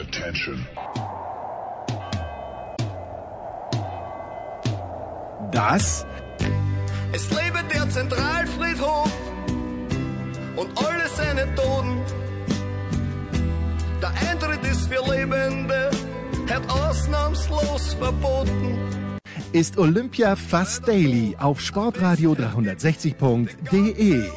Attention. 0.00 0.66
Das 5.50 6.06
Es 7.12 7.28
lebe 7.30 7.64
der 7.74 7.88
Zentralfriedhof 7.90 9.10
und 10.56 10.68
alle 10.78 11.08
seine 11.08 11.52
Toten. 11.54 12.00
Der 14.00 14.12
Eintritt 14.30 14.64
ist 14.70 14.88
für 14.92 15.02
Lebende, 15.10 15.90
hat 16.48 16.70
ausnahmslos 16.70 17.94
verboten. 17.94 18.78
ist 19.52 19.78
Olympia 19.78 20.36
Fast 20.36 20.86
Daily 20.86 21.34
auf 21.40 21.60
sportradio 21.60 22.34
360.de. 22.34 24.28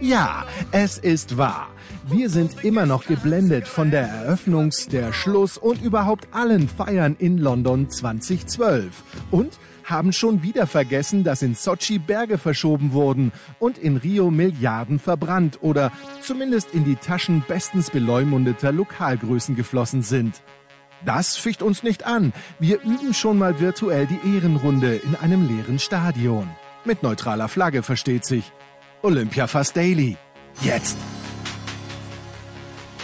Ja, 0.00 0.44
es 0.70 0.98
ist 0.98 1.36
wahr. 1.36 1.68
Wir 2.10 2.30
sind 2.30 2.64
immer 2.64 2.86
noch 2.86 3.04
geblendet 3.06 3.68
von 3.68 3.90
der 3.90 4.08
Eröffnungs-, 4.08 4.88
der 4.88 5.12
Schluss- 5.12 5.58
und 5.58 5.82
überhaupt 5.82 6.28
allen 6.32 6.66
Feiern 6.66 7.14
in 7.18 7.36
London 7.36 7.90
2012. 7.90 9.02
Und 9.30 9.58
haben 9.84 10.14
schon 10.14 10.42
wieder 10.42 10.66
vergessen, 10.66 11.22
dass 11.22 11.42
in 11.42 11.54
Sochi 11.54 11.98
Berge 11.98 12.38
verschoben 12.38 12.92
wurden 12.92 13.30
und 13.58 13.76
in 13.76 13.98
Rio 13.98 14.30
Milliarden 14.30 14.98
verbrannt 14.98 15.58
oder 15.60 15.92
zumindest 16.22 16.72
in 16.72 16.84
die 16.84 16.96
Taschen 16.96 17.44
bestens 17.46 17.90
beleumundeter 17.90 18.72
Lokalgrößen 18.72 19.54
geflossen 19.54 20.00
sind. 20.00 20.42
Das 21.04 21.36
ficht 21.36 21.62
uns 21.62 21.82
nicht 21.82 22.06
an. 22.06 22.32
Wir 22.58 22.80
üben 22.82 23.12
schon 23.12 23.36
mal 23.36 23.60
virtuell 23.60 24.06
die 24.06 24.34
Ehrenrunde 24.34 24.96
in 24.96 25.14
einem 25.14 25.46
leeren 25.46 25.78
Stadion. 25.78 26.48
Mit 26.86 27.02
neutraler 27.02 27.48
Flagge 27.48 27.82
versteht 27.82 28.24
sich. 28.24 28.50
Olympia 29.02 29.46
Fast 29.46 29.76
Daily. 29.76 30.16
Jetzt. 30.62 30.96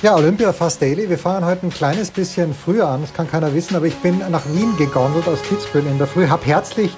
Ja, 0.05 0.17
Olympia 0.17 0.53
Fast 0.53 0.83
Daily. 0.83 1.09
Wir 1.09 1.17
fahren 1.17 1.47
heute 1.47 1.65
ein 1.67 1.71
kleines 1.71 2.11
bisschen 2.11 2.53
früher 2.53 2.87
an. 2.87 3.01
Das 3.01 3.15
kann 3.15 3.27
keiner 3.27 3.55
wissen, 3.55 3.75
aber 3.75 3.87
ich 3.87 3.97
bin 4.03 4.19
nach 4.31 4.45
Wien 4.53 4.77
gegondelt 4.77 5.27
aus 5.27 5.41
Kitzbühel 5.41 5.87
in 5.87 5.97
der 5.97 6.07
Früh. 6.07 6.29
Hab 6.29 6.45
herzlich 6.45 6.95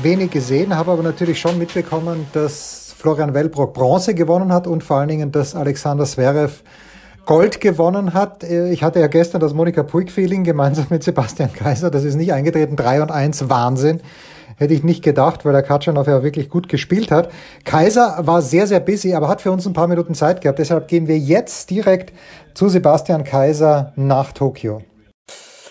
wenig 0.00 0.30
gesehen, 0.30 0.74
habe 0.74 0.90
aber 0.90 1.02
natürlich 1.02 1.38
schon 1.38 1.58
mitbekommen, 1.58 2.26
dass 2.32 2.94
Florian 2.96 3.34
Wellbrock 3.34 3.74
Bronze 3.74 4.14
gewonnen 4.14 4.54
hat 4.54 4.66
und 4.66 4.82
vor 4.82 4.96
allen 4.96 5.08
Dingen, 5.08 5.32
dass 5.32 5.54
Alexander 5.54 6.06
Zverev 6.06 6.62
Gold 7.26 7.60
gewonnen 7.60 8.14
hat. 8.14 8.42
Ich 8.42 8.82
hatte 8.82 9.00
ja 9.00 9.08
gestern 9.08 9.42
das 9.42 9.52
Monika 9.52 9.82
Puig-Feeling 9.82 10.42
gemeinsam 10.42 10.86
mit 10.88 11.04
Sebastian 11.04 11.52
Kaiser. 11.52 11.90
Das 11.90 12.04
ist 12.04 12.14
nicht 12.14 12.32
eingetreten. 12.32 12.74
3 12.74 13.02
und 13.02 13.10
1 13.10 13.50
Wahnsinn. 13.50 14.00
Hätte 14.56 14.74
ich 14.74 14.82
nicht 14.82 15.02
gedacht, 15.04 15.44
weil 15.44 15.52
der 15.52 15.62
Katschanov 15.62 16.06
ja 16.06 16.22
wirklich 16.22 16.48
gut 16.48 16.68
gespielt 16.68 17.10
hat. 17.10 17.30
Kaiser 17.64 18.16
war 18.20 18.40
sehr, 18.40 18.66
sehr 18.66 18.80
busy, 18.80 19.14
aber 19.14 19.28
hat 19.28 19.42
für 19.42 19.52
uns 19.52 19.66
ein 19.66 19.74
paar 19.74 19.86
Minuten 19.86 20.14
Zeit 20.14 20.40
gehabt. 20.40 20.58
Deshalb 20.58 20.88
gehen 20.88 21.08
wir 21.08 21.18
jetzt 21.18 21.70
direkt 21.70 22.12
zu 22.54 22.68
Sebastian 22.68 23.24
Kaiser 23.24 23.92
nach 23.96 24.32
Tokio. 24.32 24.82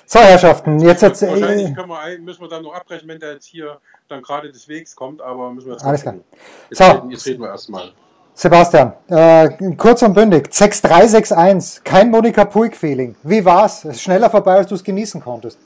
So, 0.08 0.20
Herrschaften, 0.20 0.80
jetzt 0.82 1.02
hat 1.02 1.20
Wahrscheinlich 1.20 1.74
können 1.74 1.90
wir, 1.90 2.20
müssen 2.20 2.42
wir 2.42 2.48
dann 2.48 2.62
noch 2.62 2.76
abbrechen, 2.76 3.08
wenn 3.08 3.20
der 3.20 3.34
jetzt 3.34 3.48
hier 3.48 3.80
dann 4.08 4.22
gerade 4.22 4.52
des 4.52 4.68
Wegs 4.70 4.96
kommt, 4.96 5.20
aber 5.20 5.52
müssen 5.52 5.66
wir 5.66 5.74
jetzt 5.74 5.84
Alles 5.84 6.02
klar. 6.04 6.16
Jetzt, 6.70 6.78
So. 6.78 6.84
reden, 6.84 7.10
jetzt 7.10 7.26
reden 7.26 7.42
wir 7.42 7.50
erstmal. 7.50 7.92
Sebastian, 8.36 8.94
äh, 9.08 9.50
kurz 9.78 10.04
und 10.04 10.14
bündig, 10.14 10.50
6-3-6-1, 10.52 11.84
kein 11.84 12.12
Monika 12.12 12.46
Puig-Feeling. 12.46 13.16
Wie 13.24 13.44
war's? 13.44 13.86
Es 13.86 13.96
ist 13.96 14.02
schneller 14.04 14.30
vorbei, 14.30 14.58
als 14.58 14.68
du 14.68 14.76
es 14.76 14.84
genießen 14.84 15.22
konntest. 15.22 15.58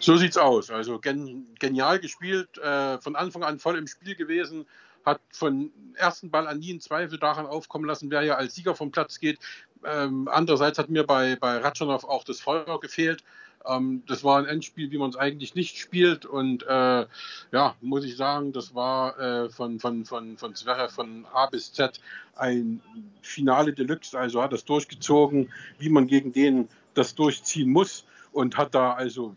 So 0.00 0.16
sieht's 0.16 0.38
aus. 0.38 0.70
Also 0.70 0.98
gen, 0.98 1.46
genial 1.58 1.98
gespielt, 2.00 2.56
äh, 2.58 2.98
von 2.98 3.16
Anfang 3.16 3.44
an 3.44 3.58
voll 3.58 3.76
im 3.76 3.86
Spiel 3.86 4.14
gewesen, 4.14 4.66
hat 5.04 5.20
von 5.30 5.70
ersten 5.94 6.30
Ball 6.30 6.46
an 6.46 6.58
nie 6.58 6.70
einen 6.70 6.80
Zweifel 6.80 7.18
daran 7.18 7.46
aufkommen 7.46 7.84
lassen, 7.84 8.10
wer 8.10 8.22
ja 8.22 8.36
als 8.36 8.54
Sieger 8.54 8.74
vom 8.74 8.90
Platz 8.90 9.20
geht. 9.20 9.38
Ähm, 9.84 10.26
andererseits 10.28 10.78
hat 10.78 10.88
mir 10.88 11.04
bei, 11.04 11.36
bei 11.36 11.58
Ratschanow 11.58 12.04
auch 12.04 12.24
das 12.24 12.40
Feuer 12.40 12.80
gefehlt. 12.80 13.22
Ähm, 13.66 14.02
das 14.06 14.24
war 14.24 14.38
ein 14.38 14.46
Endspiel, 14.46 14.90
wie 14.90 14.96
man 14.96 15.10
es 15.10 15.16
eigentlich 15.16 15.54
nicht 15.54 15.78
spielt. 15.78 16.24
Und 16.24 16.62
äh, 16.62 17.06
ja, 17.52 17.74
muss 17.82 18.04
ich 18.04 18.16
sagen, 18.16 18.52
das 18.52 18.74
war 18.74 19.18
äh, 19.18 19.50
von, 19.50 19.80
von, 19.80 20.06
von, 20.06 20.38
von 20.38 20.54
Zverev 20.54 20.94
von 20.94 21.26
A 21.32 21.44
bis 21.46 21.74
Z 21.74 22.00
ein 22.36 22.80
Finale 23.20 23.74
Deluxe. 23.74 24.18
Also 24.18 24.42
hat 24.42 24.54
das 24.54 24.64
durchgezogen, 24.64 25.52
wie 25.78 25.90
man 25.90 26.06
gegen 26.06 26.32
den 26.32 26.68
das 26.94 27.14
durchziehen 27.14 27.70
muss 27.70 28.06
und 28.32 28.56
hat 28.56 28.74
da 28.74 28.92
also 28.92 29.36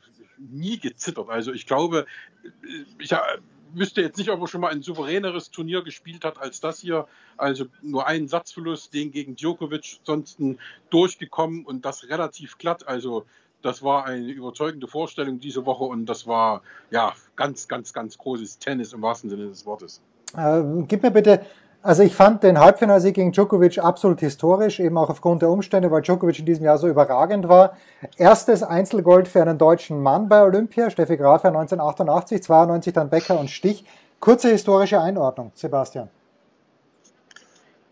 nie 0.51 0.79
gezittert. 0.79 1.29
Also 1.29 1.51
ich 1.51 1.65
glaube, 1.65 2.05
ich 2.99 3.11
äh, 3.11 3.17
wüsste 3.73 4.01
jetzt 4.01 4.17
nicht, 4.17 4.29
ob 4.29 4.41
er 4.41 4.47
schon 4.47 4.61
mal 4.61 4.71
ein 4.71 4.81
souveräneres 4.81 5.51
Turnier 5.51 5.83
gespielt 5.83 6.25
hat 6.25 6.39
als 6.39 6.61
das 6.61 6.79
hier. 6.79 7.07
Also 7.37 7.65
nur 7.81 8.07
einen 8.07 8.27
Satzverlust, 8.27 8.93
den 8.93 9.11
gegen 9.11 9.35
Djokovic, 9.35 9.99
sonst 10.03 10.39
durchgekommen 10.89 11.65
und 11.65 11.85
das 11.85 12.09
relativ 12.09 12.57
glatt. 12.57 12.87
Also 12.87 13.25
das 13.61 13.81
war 13.81 14.05
eine 14.05 14.31
überzeugende 14.31 14.87
Vorstellung 14.87 15.39
diese 15.39 15.65
Woche 15.65 15.85
und 15.85 16.05
das 16.05 16.27
war 16.27 16.61
ja 16.91 17.13
ganz, 17.35 17.67
ganz, 17.67 17.93
ganz 17.93 18.17
großes 18.17 18.59
Tennis 18.59 18.93
im 18.93 19.01
wahrsten 19.01 19.29
Sinne 19.29 19.47
des 19.47 19.65
Wortes. 19.65 20.01
Äh, 20.35 20.61
gib 20.87 21.03
mir 21.03 21.11
bitte, 21.11 21.45
also 21.83 22.01
ich 22.01 22.16
fand 22.16 22.44
den 22.44 22.59
Halbfinalsieg 22.59 23.13
gegen 23.16 23.33
Djokovic 23.33 23.77
absolut 23.77 24.21
historisch, 24.21 24.79
eben 24.79 24.97
auch 24.97 25.09
aufgrund 25.09 25.41
der 25.41 25.49
Umstände, 25.49 25.91
weil 25.91 26.01
Djokovic 26.01 26.39
in 26.39 26.45
diesem 26.45 26.63
Jahr 26.63 26.77
so 26.77 26.88
überragend 26.88 27.49
war. 27.49 27.73
Erstes 28.17 28.63
Einzelgold 28.63 29.27
für 29.27 29.41
einen 29.41 29.57
deutschen 29.57 30.01
Mann 30.01 30.29
bei 30.29 30.41
Olympia, 30.41 30.89
Steffi 30.89 31.17
Graf 31.17 31.43
1988, 31.43 32.41
92 32.41 32.93
dann 32.93 33.09
Becker 33.09 33.38
und 33.38 33.49
Stich. 33.49 33.85
Kurze 34.22 34.49
historische 34.49 35.01
Einordnung, 35.01 35.51
Sebastian. 35.53 36.09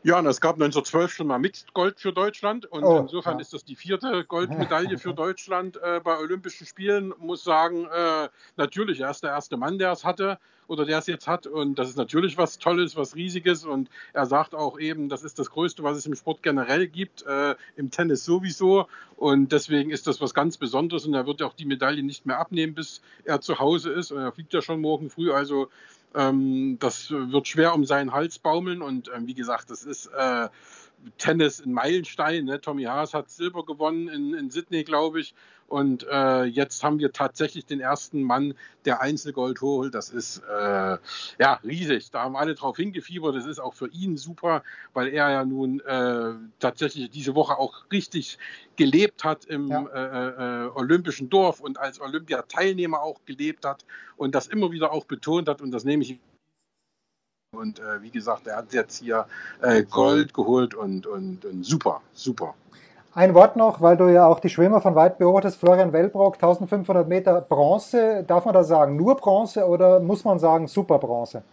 Ja, 0.03 0.17
und 0.17 0.25
es 0.25 0.41
gab 0.41 0.55
1912 0.55 1.11
schon 1.13 1.27
mal 1.27 1.37
Mixed 1.37 1.73
Gold 1.75 1.99
für 1.99 2.11
Deutschland. 2.11 2.65
Und 2.65 2.83
Oh, 2.83 2.99
insofern 3.01 3.35
ja. 3.35 3.41
ist 3.41 3.53
das 3.53 3.63
die 3.63 3.75
vierte 3.75 4.25
Goldmedaille 4.25 4.97
für 4.97 5.13
Deutschland 5.13 5.77
äh, 5.77 5.99
bei 6.03 6.17
Olympischen 6.17 6.65
Spielen. 6.65 7.13
Muss 7.19 7.43
sagen, 7.43 7.85
äh, 7.85 8.29
natürlich, 8.57 9.01
er 9.01 9.11
ist 9.11 9.21
der 9.21 9.29
erste 9.29 9.57
Mann, 9.57 9.77
der 9.77 9.91
es 9.91 10.03
hatte 10.03 10.39
oder 10.67 10.85
der 10.85 10.97
es 10.97 11.05
jetzt 11.05 11.27
hat. 11.27 11.45
Und 11.45 11.75
das 11.77 11.87
ist 11.89 11.97
natürlich 11.97 12.35
was 12.35 12.57
Tolles, 12.57 12.95
was 12.95 13.15
Riesiges. 13.15 13.63
Und 13.63 13.89
er 14.13 14.25
sagt 14.25 14.55
auch 14.55 14.79
eben, 14.79 15.07
das 15.07 15.21
ist 15.23 15.37
das 15.37 15.51
Größte, 15.51 15.83
was 15.83 15.97
es 15.97 16.07
im 16.07 16.15
Sport 16.15 16.41
generell 16.41 16.87
gibt, 16.87 17.21
äh, 17.27 17.53
im 17.75 17.91
Tennis 17.91 18.25
sowieso. 18.25 18.87
Und 19.17 19.51
deswegen 19.51 19.91
ist 19.91 20.07
das 20.07 20.19
was 20.19 20.33
ganz 20.33 20.57
Besonderes. 20.57 21.05
Und 21.05 21.13
er 21.13 21.27
wird 21.27 21.43
auch 21.43 21.53
die 21.53 21.65
Medaille 21.65 22.01
nicht 22.01 22.25
mehr 22.25 22.39
abnehmen, 22.39 22.73
bis 22.73 23.01
er 23.23 23.39
zu 23.41 23.59
Hause 23.59 23.91
ist. 23.91 24.11
Und 24.11 24.17
er 24.17 24.31
fliegt 24.31 24.51
ja 24.53 24.63
schon 24.63 24.81
morgen 24.81 25.11
früh, 25.11 25.31
also 25.31 25.69
ähm, 26.15 26.77
das 26.79 27.11
wird 27.11 27.47
schwer 27.47 27.73
um 27.73 27.85
seinen 27.85 28.11
Hals 28.11 28.39
baumeln 28.39 28.81
und 28.81 29.09
ähm, 29.15 29.27
wie 29.27 29.33
gesagt, 29.33 29.69
das 29.69 29.83
ist 29.83 30.07
äh, 30.07 30.49
Tennis 31.17 31.63
ein 31.65 31.73
Meilenstein. 31.73 32.45
Ne? 32.45 32.61
Tommy 32.61 32.83
Haas 32.83 33.13
hat 33.13 33.29
Silber 33.29 33.65
gewonnen 33.65 34.07
in, 34.07 34.33
in 34.33 34.49
Sydney, 34.49 34.83
glaube 34.83 35.19
ich. 35.21 35.33
Und 35.67 36.05
äh, 36.11 36.43
jetzt 36.43 36.83
haben 36.83 36.99
wir 36.99 37.13
tatsächlich 37.13 37.65
den 37.65 37.79
ersten 37.79 38.23
Mann, 38.23 38.55
der 38.83 38.99
Einzelgold 38.99 39.61
holt. 39.61 39.95
Das 39.95 40.09
ist 40.09 40.39
äh, 40.39 40.97
ja 41.39 41.53
riesig. 41.63 42.11
Da 42.11 42.23
haben 42.23 42.35
alle 42.35 42.55
drauf 42.55 42.75
hingefiebert. 42.75 43.35
Das 43.35 43.45
ist 43.45 43.59
auch 43.59 43.73
für 43.73 43.87
ihn 43.87 44.17
super, 44.17 44.63
weil 44.93 45.07
er 45.07 45.29
ja 45.31 45.45
nun 45.45 45.79
äh, 45.79 46.33
tatsächlich 46.59 47.09
diese 47.09 47.35
Woche 47.35 47.57
auch 47.57 47.85
richtig 47.89 48.37
gelebt 48.75 49.23
hat 49.23 49.45
im 49.45 49.67
Ja. 49.69 49.85
äh, 49.85 50.65
äh, 50.65 50.69
olympischen 50.75 51.29
Dorf 51.29 51.61
und 51.61 51.79
als 51.79 52.01
Olympiateilnehmer 52.01 53.01
auch 53.01 53.21
gelebt 53.25 53.63
hat 53.63 53.85
und 54.17 54.35
das 54.35 54.47
immer 54.47 54.71
wieder 54.73 54.91
auch 54.91 55.05
betont 55.05 55.47
hat. 55.47 55.61
Und 55.61 55.71
das 55.71 55.85
nehme 55.85 56.03
ich 56.03 56.19
und 57.53 57.79
äh, 57.79 58.01
wie 58.01 58.11
gesagt, 58.11 58.47
er 58.47 58.55
hat 58.55 58.71
jetzt 58.71 59.01
hier 59.03 59.25
äh, 59.61 59.83
Gold 59.83 60.33
geholt 60.33 60.73
und, 60.73 61.05
und, 61.05 61.43
und 61.43 61.65
super, 61.65 61.99
super. 62.13 62.53
Ein 63.13 63.33
Wort 63.33 63.57
noch, 63.57 63.81
weil 63.81 63.97
du 63.97 64.07
ja 64.07 64.25
auch 64.25 64.39
die 64.39 64.47
Schwimmer 64.47 64.79
von 64.79 64.95
weit 64.95 65.17
beobachtest. 65.17 65.57
Florian 65.57 65.91
Wellbrock, 65.91 66.35
1500 66.35 67.09
Meter 67.09 67.41
Bronze. 67.41 68.23
Darf 68.25 68.45
man 68.45 68.53
da 68.53 68.63
sagen, 68.63 68.95
nur 68.95 69.17
Bronze 69.17 69.67
oder 69.67 69.99
muss 69.99 70.23
man 70.23 70.39
sagen, 70.39 70.67
super 70.67 70.97
Bronze? 70.97 71.43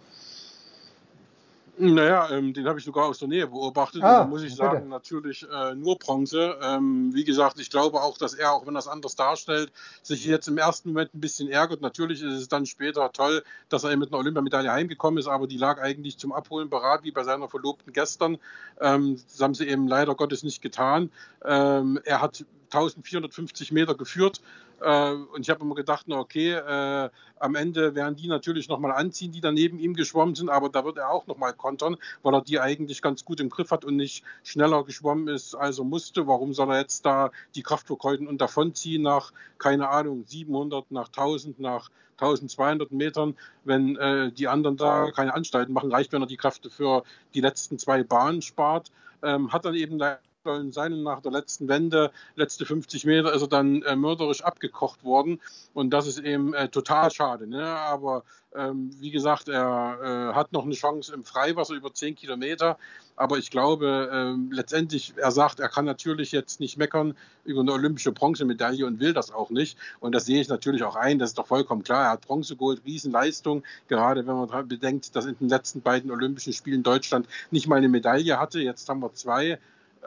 Naja, 1.81 2.31
ähm, 2.31 2.53
den 2.53 2.67
habe 2.67 2.79
ich 2.79 2.85
sogar 2.85 3.07
aus 3.07 3.19
der 3.19 3.29
Nähe 3.29 3.47
beobachtet. 3.47 4.03
Ah, 4.03 4.23
und 4.23 4.25
da 4.25 4.27
muss 4.27 4.43
ich 4.43 4.51
bitte. 4.51 4.63
sagen, 4.63 4.89
natürlich 4.89 5.47
äh, 5.51 5.75
nur 5.75 5.99
Bronze. 5.99 6.57
Ähm, 6.61 7.15
wie 7.15 7.25
gesagt, 7.25 7.61
ich 7.61 7.71
glaube 7.71 8.03
auch, 8.03 8.19
dass 8.19 8.35
er, 8.35 8.53
auch 8.53 8.67
wenn 8.67 8.75
er 8.75 8.81
es 8.81 8.89
anders 8.89 9.15
darstellt, 9.15 9.73
sich 10.03 10.25
jetzt 10.25 10.49
im 10.49 10.59
ersten 10.59 10.91
Moment 10.91 11.15
ein 11.15 11.21
bisschen 11.21 11.49
ärgert. 11.49 11.81
Natürlich 11.81 12.21
ist 12.23 12.35
es 12.35 12.49
dann 12.49 12.67
später 12.67 13.13
toll, 13.13 13.45
dass 13.69 13.85
er 13.85 13.97
mit 13.97 14.09
einer 14.09 14.19
Olympiamedaille 14.19 14.73
heimgekommen 14.73 15.19
ist, 15.19 15.29
aber 15.29 15.47
die 15.47 15.57
lag 15.57 15.81
eigentlich 15.81 16.19
zum 16.19 16.33
Abholen 16.33 16.69
parat, 16.69 17.05
wie 17.05 17.13
bei 17.13 17.23
seiner 17.23 17.49
Verlobten 17.49 17.93
gestern. 17.93 18.39
Ähm, 18.81 19.21
das 19.31 19.41
haben 19.41 19.55
sie 19.55 19.69
eben 19.69 19.87
leider 19.87 20.15
Gottes 20.15 20.43
nicht 20.43 20.61
getan. 20.61 21.11
Ähm, 21.45 22.01
er 22.05 22.21
hat 22.21 22.45
1450 22.71 23.73
Meter 23.73 23.95
geführt. 23.95 24.41
Äh, 24.81 25.13
und 25.13 25.41
ich 25.41 25.51
habe 25.51 25.63
immer 25.63 25.75
gedacht, 25.75 26.05
na 26.09 26.19
okay, 26.19 26.53
äh, 26.53 27.11
am 27.39 27.55
Ende 27.55 27.95
werden 27.95 28.17
die 28.17 28.29
natürlich 28.29 28.69
nochmal 28.69 28.93
anziehen, 28.93 29.33
die 29.33 29.41
da 29.41 29.53
neben 29.53 29.79
ihm 29.79 29.95
geschwommen 29.95 30.35
sind, 30.35 30.49
aber 30.49 30.69
da 30.69 30.85
wird 30.85 30.99
er 30.99 31.11
auch 31.11 31.27
nochmal 31.27 31.53
kontern, 31.53 31.97
weil 32.23 32.35
er 32.35 32.43
die 32.43 32.61
eigentlich 32.61 33.03
ganz 33.03 33.25
gut 33.25 33.41
im 33.41 33.49
Griff 33.49 33.71
hat 33.71 33.85
und 33.85 33.97
nicht 33.97 34.25
schneller 34.43 34.85
geschwommen 34.85 35.29
ist, 35.29 35.55
als 35.55 35.79
er 35.79 35.85
musste. 35.85 36.27
Warum 36.27 36.55
soll 36.55 36.71
er 36.71 36.81
jetzt 36.81 37.05
da 37.07 37.31
die 37.55 37.63
Kraft 37.63 37.87
vergeuden 37.87 38.27
und 38.27 38.41
davonziehen 38.41 39.03
nach, 39.03 39.33
keine 39.59 39.89
Ahnung, 39.89 40.25
700, 40.27 40.91
nach 40.91 41.09
1000, 41.09 41.61
nach 41.61 41.91
1200 42.21 42.91
Metern, 42.91 43.37
wenn 43.65 43.97
äh, 43.97 44.33
die 44.33 44.49
anderen 44.49 44.77
da 44.77 45.11
keine 45.13 45.35
Anstalten 45.35 45.73
machen, 45.73 45.93
reicht, 45.93 46.13
wenn 46.13 46.23
er 46.23 46.27
die 46.27 46.37
Kräfte 46.37 46.69
für 46.69 47.05
die 47.35 47.41
letzten 47.41 47.79
zwei 47.79 48.03
Bahnen 48.03 48.43
spart. 48.43 48.91
Ähm, 49.23 49.53
hat 49.53 49.65
dann 49.65 49.75
eben 49.75 49.99
leider 49.99 50.21
sollen 50.45 50.73
sein. 50.73 50.93
Und 50.93 51.03
nach 51.03 51.21
der 51.21 51.33
letzten 51.33 51.69
Wende, 51.69 52.11
letzte 52.37 52.65
50 52.65 53.05
Meter, 53.05 53.33
ist 53.33 53.43
er 53.43 53.49
dann 53.49 53.83
äh, 53.83 53.97
mörderisch 53.97 54.43
abgekocht 54.43 55.05
worden. 55.05 55.41
Und 55.75 55.91
das 55.91 56.07
ist 56.07 56.19
eben 56.19 56.55
äh, 56.55 56.69
total 56.69 57.11
schade. 57.11 57.47
Ne? 57.47 57.65
Aber 57.65 58.25
ähm, 58.55 58.91
wie 59.01 59.11
gesagt, 59.11 59.49
er 59.49 60.31
äh, 60.31 60.35
hat 60.35 60.53
noch 60.53 60.65
eine 60.65 60.75
Chance 60.75 61.13
im 61.13 61.25
Freiwasser 61.25 61.75
über 61.75 61.93
10 61.93 62.15
Kilometer. 62.15 62.79
Aber 63.17 63.37
ich 63.37 63.51
glaube, 63.51 64.09
äh, 64.13 64.55
letztendlich, 64.55 65.13
er 65.17 65.33
sagt, 65.33 65.59
er 65.61 65.69
kann 65.69 65.85
natürlich 65.85 66.31
jetzt 66.33 66.61
nicht 66.61 66.79
meckern 66.79 67.17
über 67.45 67.61
eine 67.61 67.73
olympische 67.73 68.13
Bronzemedaille 68.13 68.87
und 68.87 69.01
will 69.01 69.13
das 69.13 69.33
auch 69.33 69.51
nicht. 69.51 69.77
Und 69.99 70.15
das 70.15 70.27
sehe 70.27 70.41
ich 70.41 70.49
natürlich 70.49 70.85
auch 70.85 70.97
ein. 70.97 71.19
Das 71.19 71.31
ist 71.31 71.39
doch 71.39 71.49
vollkommen 71.49 71.83
klar. 71.83 72.05
Er 72.05 72.11
hat 72.13 72.21
Bronze 72.23 72.57
geholt, 72.57 72.83
Riesenleistung. 72.87 73.65
Gerade 73.89 74.27
wenn 74.27 74.37
man 74.37 74.69
bedenkt, 74.69 75.17
dass 75.17 75.27
in 75.27 75.37
den 75.37 75.49
letzten 75.49 75.83
beiden 75.83 76.11
Olympischen 76.11 76.53
Spielen 76.53 76.85
Deutschland 76.85 77.27
nicht 77.51 77.67
mal 77.67 77.77
eine 77.77 77.89
Medaille 77.89 78.39
hatte. 78.39 78.61
Jetzt 78.61 78.89
haben 78.89 79.01
wir 79.01 79.13
zwei. 79.15 79.59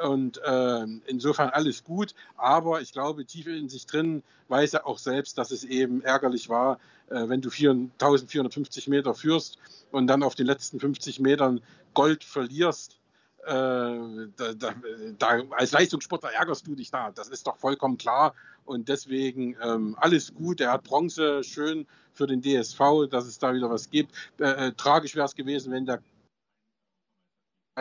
Und 0.03 0.39
äh, 0.43 0.85
insofern 1.07 1.49
alles 1.49 1.83
gut. 1.83 2.13
Aber 2.38 2.81
ich 2.81 2.91
glaube, 2.91 3.25
tief 3.25 3.47
in 3.47 3.69
sich 3.69 3.85
drin 3.85 4.23
weiß 4.47 4.73
er 4.73 4.88
auch 4.88 4.97
selbst, 4.97 5.38
dass 5.38 5.51
es 5.51 5.63
eben 5.63 6.01
ärgerlich 6.01 6.49
war, 6.49 6.79
äh, 7.09 7.27
wenn 7.27 7.41
du 7.41 7.49
1450 7.49 8.88
Meter 8.88 9.13
führst 9.13 9.57
und 9.91 10.07
dann 10.07 10.23
auf 10.23 10.35
den 10.35 10.45
letzten 10.45 10.79
50 10.79 11.19
Metern 11.19 11.61
Gold 11.93 12.23
verlierst. 12.23 12.97
Äh, 13.43 13.49
da, 13.49 14.53
da, 14.55 14.75
da, 15.17 15.41
als 15.51 15.71
Leistungssportler 15.71 16.31
ärgerst 16.31 16.67
du 16.67 16.75
dich 16.75 16.91
da. 16.91 17.11
Das 17.11 17.27
ist 17.27 17.47
doch 17.47 17.57
vollkommen 17.57 17.97
klar. 17.97 18.33
Und 18.65 18.87
deswegen 18.87 19.55
ähm, 19.61 19.95
alles 19.99 20.33
gut. 20.33 20.61
Er 20.61 20.73
hat 20.73 20.83
Bronze, 20.83 21.44
schön 21.44 21.87
für 22.13 22.27
den 22.27 22.41
DSV, 22.41 23.07
dass 23.09 23.25
es 23.25 23.39
da 23.39 23.53
wieder 23.53 23.69
was 23.69 23.89
gibt. 23.89 24.13
Äh, 24.39 24.67
äh 24.67 24.71
tragisch 24.73 25.15
wäre 25.15 25.25
es 25.25 25.35
gewesen, 25.35 25.71
wenn 25.71 25.85
der 25.85 26.01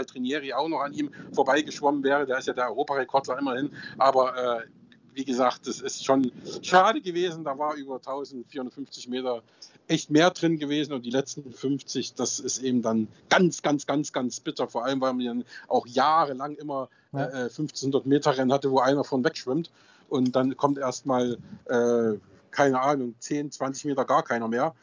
Altrinieri 0.01 0.53
auch 0.53 0.69
noch 0.69 0.81
an 0.81 0.93
ihm 0.93 1.11
vorbeigeschwommen 1.33 2.03
wäre. 2.03 2.27
Der 2.27 2.39
ist 2.39 2.49
ja 2.49 2.55
der 2.55 2.69
Europarekordler 2.69 3.39
immerhin. 3.39 3.71
Aber 3.99 4.37
äh, 4.37 4.67
wie 5.15 5.25
gesagt, 5.25 5.67
das 5.67 5.81
ist 5.81 6.05
schon 6.05 6.33
schade 6.63 7.01
gewesen. 7.01 7.45
Da 7.45 7.59
war 7.59 7.75
über 7.75 7.97
1450 7.97 9.09
Meter 9.09 9.43
echt 9.89 10.11
mehr 10.11 10.31
drin 10.31 10.59
gewesen 10.59 10.93
und 10.93 11.05
die 11.05 11.11
letzten 11.11 11.53
50, 11.53 12.15
das 12.15 12.39
ist 12.39 12.59
eben 12.59 12.81
dann 12.81 13.09
ganz, 13.29 13.63
ganz, 13.63 13.87
ganz, 13.87 14.13
ganz 14.13 14.41
bitter. 14.41 14.69
Vor 14.69 14.85
allem, 14.85 15.01
weil 15.01 15.15
man 15.15 15.27
dann 15.27 15.45
auch 15.69 15.87
jahrelang 15.87 16.57
immer 16.57 16.89
ja. 17.13 17.27
äh, 17.27 17.43
1500 17.45 18.07
Meter 18.07 18.37
Rennen 18.37 18.53
hatte, 18.53 18.71
wo 18.71 18.79
einer 18.79 19.05
von 19.05 19.25
wegschwimmt 19.25 19.71
und 20.09 20.37
dann 20.37 20.57
kommt 20.57 20.79
erstmal, 20.79 21.39
äh, 21.67 22.19
keine 22.51 22.81
Ahnung, 22.81 23.15
10, 23.19 23.51
20 23.51 23.87
Meter 23.87 24.05
gar 24.05 24.23
keiner 24.23 24.49
mehr. 24.49 24.75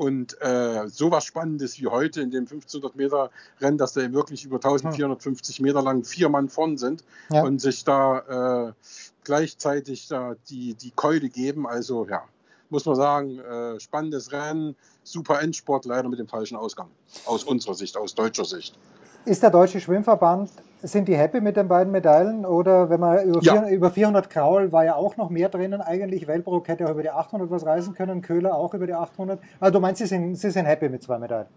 Und 0.00 0.40
äh, 0.40 0.88
sowas 0.88 1.26
Spannendes 1.26 1.78
wie 1.78 1.86
heute 1.86 2.22
in 2.22 2.30
dem 2.30 2.44
1500 2.44 2.96
Meter 2.96 3.30
Rennen, 3.60 3.76
dass 3.76 3.92
da 3.92 4.10
wirklich 4.14 4.46
über 4.46 4.56
1450 4.56 5.60
Meter 5.60 5.82
lang 5.82 6.04
vier 6.04 6.30
Mann 6.30 6.48
vorn 6.48 6.78
sind 6.78 7.04
ja. 7.28 7.42
und 7.42 7.60
sich 7.60 7.84
da 7.84 8.68
äh, 8.68 8.72
gleichzeitig 9.24 10.08
da 10.08 10.36
die, 10.48 10.72
die 10.72 10.90
Keule 10.92 11.28
geben. 11.28 11.66
Also 11.66 12.06
ja, 12.08 12.22
muss 12.70 12.86
man 12.86 12.96
sagen, 12.96 13.40
äh, 13.40 13.78
spannendes 13.78 14.32
Rennen, 14.32 14.74
super 15.04 15.42
Endsport, 15.42 15.84
leider 15.84 16.08
mit 16.08 16.18
dem 16.18 16.28
falschen 16.28 16.56
Ausgang. 16.56 16.88
Aus 17.26 17.44
unserer 17.44 17.74
Sicht, 17.74 17.94
aus 17.98 18.14
deutscher 18.14 18.46
Sicht. 18.46 18.78
Ist 19.26 19.42
der 19.42 19.50
Deutsche 19.50 19.82
Schwimmverband, 19.82 20.50
sind 20.82 21.08
die 21.08 21.16
happy 21.16 21.40
mit 21.40 21.56
den 21.56 21.68
beiden 21.68 21.92
Medaillen? 21.92 22.44
Oder 22.46 22.90
wenn 22.90 23.00
man 23.00 23.24
über, 23.24 23.42
ja. 23.42 23.52
400, 23.52 23.72
über 23.72 23.90
400 23.90 24.30
Kraul 24.30 24.72
war 24.72 24.84
ja 24.84 24.94
auch 24.94 25.16
noch 25.16 25.30
mehr 25.30 25.48
drinnen 25.48 25.80
eigentlich. 25.80 26.26
Welbrook 26.26 26.68
hätte 26.68 26.86
auch 26.86 26.92
über 26.92 27.02
die 27.02 27.10
800 27.10 27.50
was 27.50 27.66
reisen 27.66 27.94
können, 27.94 28.22
Köhler 28.22 28.54
auch 28.54 28.74
über 28.74 28.86
die 28.86 28.94
800. 28.94 29.40
Also 29.58 29.72
du 29.72 29.80
meinst, 29.80 30.00
sie 30.00 30.06
sind, 30.06 30.36
sie 30.36 30.50
sind 30.50 30.66
happy 30.66 30.88
mit 30.88 31.02
zwei 31.02 31.18
Medaillen? 31.18 31.48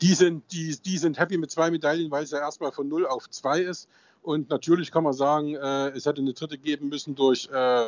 Die 0.00 0.14
sind, 0.14 0.42
die, 0.52 0.76
die 0.84 0.98
sind 0.98 1.18
happy 1.18 1.38
mit 1.38 1.50
zwei 1.50 1.70
Medaillen, 1.70 2.10
weil 2.10 2.24
es 2.24 2.30
ja 2.32 2.38
erstmal 2.38 2.72
von 2.72 2.88
0 2.88 3.06
auf 3.06 3.30
2 3.30 3.60
ist. 3.60 3.88
Und 4.22 4.50
natürlich 4.50 4.92
kann 4.92 5.04
man 5.04 5.12
sagen, 5.12 5.54
äh, 5.54 5.88
es 5.90 6.06
hätte 6.06 6.20
eine 6.20 6.32
dritte 6.32 6.58
geben 6.58 6.88
müssen 6.88 7.14
durch 7.14 7.48
äh, 7.52 7.86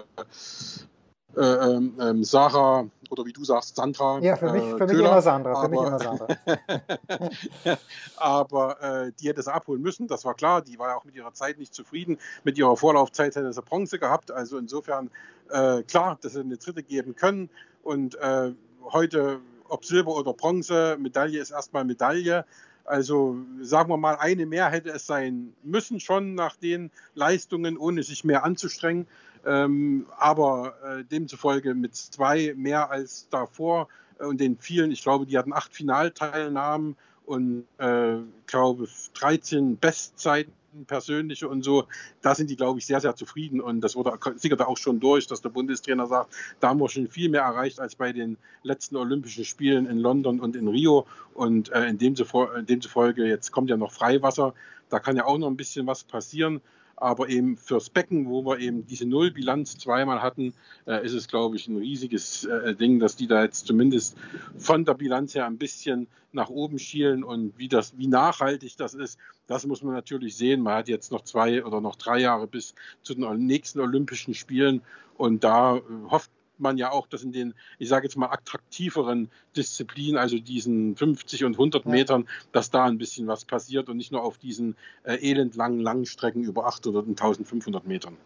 ähm, 1.36 1.94
ähm, 2.00 2.24
Sarah 2.24 2.86
oder 3.10 3.24
wie 3.24 3.32
du 3.32 3.44
sagst, 3.44 3.76
Sandra. 3.76 4.18
Ja, 4.20 4.36
für 4.36 4.52
mich, 4.52 4.62
äh, 4.62 4.76
für 4.76 4.86
mich 4.86 4.98
immer 4.98 5.22
Sandra. 5.22 5.54
Für 5.54 5.58
aber, 5.58 5.68
mich 5.68 5.80
immer 5.80 5.98
Sandra. 5.98 6.26
aber 8.16 8.82
äh, 8.82 9.12
die 9.20 9.28
hätte 9.28 9.40
es 9.40 9.48
abholen 9.48 9.82
müssen, 9.82 10.06
das 10.06 10.24
war 10.24 10.34
klar. 10.34 10.62
Die 10.62 10.78
war 10.78 10.88
ja 10.88 10.96
auch 10.96 11.04
mit 11.04 11.14
ihrer 11.14 11.32
Zeit 11.32 11.58
nicht 11.58 11.74
zufrieden. 11.74 12.18
Mit 12.42 12.58
ihrer 12.58 12.76
Vorlaufzeit 12.76 13.36
hätte 13.36 13.52
sie 13.52 13.62
Bronze 13.62 13.98
gehabt. 13.98 14.30
Also 14.30 14.58
insofern 14.58 15.10
äh, 15.50 15.82
klar, 15.82 16.18
dass 16.20 16.32
sie 16.32 16.40
eine 16.40 16.56
dritte 16.56 16.82
geben 16.82 17.14
können. 17.14 17.50
Und 17.82 18.16
äh, 18.16 18.52
heute, 18.92 19.40
ob 19.68 19.84
Silber 19.84 20.16
oder 20.16 20.32
Bronze, 20.32 20.96
Medaille 20.98 21.40
ist 21.40 21.50
erstmal 21.50 21.84
Medaille. 21.84 22.44
Also 22.84 23.38
sagen 23.62 23.88
wir 23.88 23.96
mal, 23.96 24.16
eine 24.16 24.44
mehr 24.44 24.68
hätte 24.68 24.90
es 24.90 25.06
sein 25.06 25.54
müssen 25.62 26.00
schon 26.00 26.34
nach 26.34 26.56
den 26.56 26.90
Leistungen, 27.14 27.78
ohne 27.78 28.02
sich 28.02 28.24
mehr 28.24 28.44
anzustrengen. 28.44 29.06
Ähm, 29.46 30.06
aber 30.18 30.74
äh, 30.84 31.04
demzufolge 31.04 31.74
mit 31.74 31.94
zwei 31.94 32.54
mehr 32.56 32.90
als 32.90 33.28
davor 33.28 33.88
äh, 34.18 34.24
und 34.24 34.40
den 34.40 34.58
vielen, 34.58 34.90
ich 34.90 35.02
glaube, 35.02 35.26
die 35.26 35.36
hatten 35.38 35.52
acht 35.52 35.74
Finalteilnahmen 35.74 36.96
und 37.26 37.64
äh, 37.78 38.16
glaube 38.46 38.88
13 39.14 39.76
Bestzeiten 39.76 40.52
persönliche 40.86 41.48
und 41.48 41.62
so, 41.62 41.86
da 42.20 42.34
sind 42.34 42.50
die, 42.50 42.56
glaube 42.56 42.78
ich, 42.78 42.86
sehr, 42.86 43.00
sehr 43.00 43.14
zufrieden. 43.14 43.60
Und 43.60 43.80
das 43.80 43.94
wurde 43.94 44.18
sickert 44.36 44.60
auch 44.62 44.76
schon 44.76 44.98
durch, 44.98 45.26
dass 45.26 45.40
der 45.40 45.50
Bundestrainer 45.50 46.06
sagt, 46.06 46.34
da 46.60 46.68
haben 46.70 46.80
wir 46.80 46.88
schon 46.88 47.06
viel 47.08 47.28
mehr 47.28 47.42
erreicht 47.42 47.78
als 47.78 47.94
bei 47.94 48.12
den 48.12 48.36
letzten 48.62 48.96
Olympischen 48.96 49.44
Spielen 49.44 49.86
in 49.86 49.98
London 49.98 50.40
und 50.40 50.56
in 50.56 50.66
Rio. 50.66 51.06
Und 51.32 51.70
äh, 51.70 51.86
in, 51.86 51.98
dem 51.98 52.14
demzufolge, 52.14 53.26
jetzt 53.26 53.52
kommt 53.52 53.70
ja 53.70 53.76
noch 53.76 53.92
Freiwasser, 53.92 54.54
da 54.88 54.98
kann 54.98 55.16
ja 55.16 55.24
auch 55.24 55.38
noch 55.38 55.48
ein 55.48 55.56
bisschen 55.56 55.86
was 55.86 56.04
passieren. 56.04 56.60
Aber 56.96 57.28
eben 57.28 57.56
fürs 57.56 57.90
Becken, 57.90 58.28
wo 58.28 58.44
wir 58.44 58.58
eben 58.58 58.86
diese 58.86 59.06
Nullbilanz 59.06 59.76
zweimal 59.78 60.22
hatten, 60.22 60.54
äh, 60.86 61.04
ist 61.04 61.12
es, 61.12 61.28
glaube 61.28 61.56
ich, 61.56 61.68
ein 61.68 61.76
riesiges 61.76 62.44
äh, 62.44 62.74
Ding, 62.74 63.00
dass 63.00 63.16
die 63.16 63.26
da 63.26 63.42
jetzt 63.42 63.66
zumindest 63.66 64.16
von 64.56 64.84
der 64.84 64.94
Bilanz 64.94 65.34
her 65.34 65.46
ein 65.46 65.58
bisschen 65.58 66.06
nach 66.32 66.48
oben 66.48 66.78
schielen 66.78 67.22
und 67.24 67.56
wie 67.58 67.68
das, 67.68 67.96
wie 67.96 68.08
nachhaltig 68.08 68.76
das 68.76 68.94
ist, 68.94 69.18
das 69.46 69.66
muss 69.66 69.82
man 69.82 69.94
natürlich 69.94 70.36
sehen. 70.36 70.62
Man 70.62 70.74
hat 70.74 70.88
jetzt 70.88 71.12
noch 71.12 71.22
zwei 71.22 71.64
oder 71.64 71.80
noch 71.80 71.96
drei 71.96 72.18
Jahre 72.18 72.46
bis 72.46 72.74
zu 73.02 73.14
den 73.14 73.46
nächsten 73.46 73.80
Olympischen 73.80 74.34
Spielen 74.34 74.82
und 75.16 75.44
da 75.44 75.76
äh, 75.76 75.80
hofft 76.10 76.30
man 76.58 76.76
ja 76.76 76.90
auch, 76.90 77.06
dass 77.06 77.22
in 77.22 77.32
den, 77.32 77.54
ich 77.78 77.88
sage 77.88 78.06
jetzt 78.06 78.16
mal, 78.16 78.30
attraktiveren 78.30 79.30
Disziplinen, 79.56 80.18
also 80.18 80.38
diesen 80.38 80.96
50 80.96 81.44
und 81.44 81.54
100 81.54 81.86
Metern, 81.86 82.26
dass 82.52 82.70
da 82.70 82.84
ein 82.84 82.98
bisschen 82.98 83.26
was 83.26 83.44
passiert 83.44 83.88
und 83.88 83.96
nicht 83.96 84.12
nur 84.12 84.22
auf 84.22 84.38
diesen 84.38 84.76
äh, 85.04 85.16
elendlangen 85.16 85.80
Langstrecken 85.80 86.42
über 86.44 86.66
800 86.66 87.06
und 87.06 87.20
1500 87.20 87.86
Metern. 87.86 88.16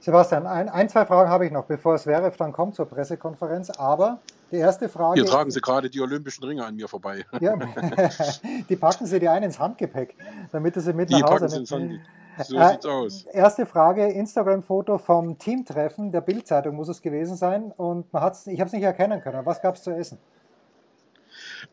Sebastian, 0.00 0.46
ein, 0.46 0.68
ein, 0.68 0.88
zwei 0.88 1.06
Fragen 1.06 1.30
habe 1.30 1.46
ich 1.46 1.52
noch, 1.52 1.66
bevor 1.66 1.94
es 1.94 2.06
wäre, 2.06 2.32
dann 2.36 2.52
kommt 2.52 2.74
zur 2.74 2.86
Pressekonferenz. 2.86 3.70
Aber 3.70 4.18
die 4.50 4.56
erste 4.56 4.88
Frage. 4.88 5.20
Hier 5.20 5.30
tragen 5.30 5.50
Sie 5.50 5.60
gerade 5.60 5.88
die 5.88 6.00
olympischen 6.00 6.44
Ringe 6.44 6.64
an 6.64 6.74
mir 6.74 6.88
vorbei. 6.88 7.24
Ja, 7.40 7.56
die 8.68 8.76
packen 8.76 9.06
Sie 9.06 9.20
dir 9.20 9.32
ein 9.32 9.44
ins 9.44 9.58
Handgepäck, 9.58 10.16
damit 10.50 10.74
Sie 10.74 10.92
mit 10.92 11.10
die 11.10 11.20
nach 11.20 11.40
Hause 11.40 11.62
nehmen. 11.62 12.00
So 12.44 12.56
äh, 12.56 12.70
sieht's 12.70 12.86
aus. 12.86 13.22
Erste 13.24 13.66
Frage: 13.66 14.06
Instagram-Foto 14.06 14.98
vom 14.98 15.38
Teamtreffen 15.38 16.12
der 16.12 16.20
Bildzeitung 16.20 16.76
muss 16.76 16.88
es 16.88 17.02
gewesen 17.02 17.36
sein. 17.36 17.72
Und 17.72 18.12
man 18.12 18.22
hat's, 18.22 18.46
ich 18.46 18.60
habe 18.60 18.68
es 18.68 18.72
nicht 18.72 18.84
erkennen 18.84 19.20
können. 19.20 19.44
Was 19.44 19.60
gab 19.60 19.74
es 19.76 19.82
zu 19.82 19.90
essen? 19.90 20.18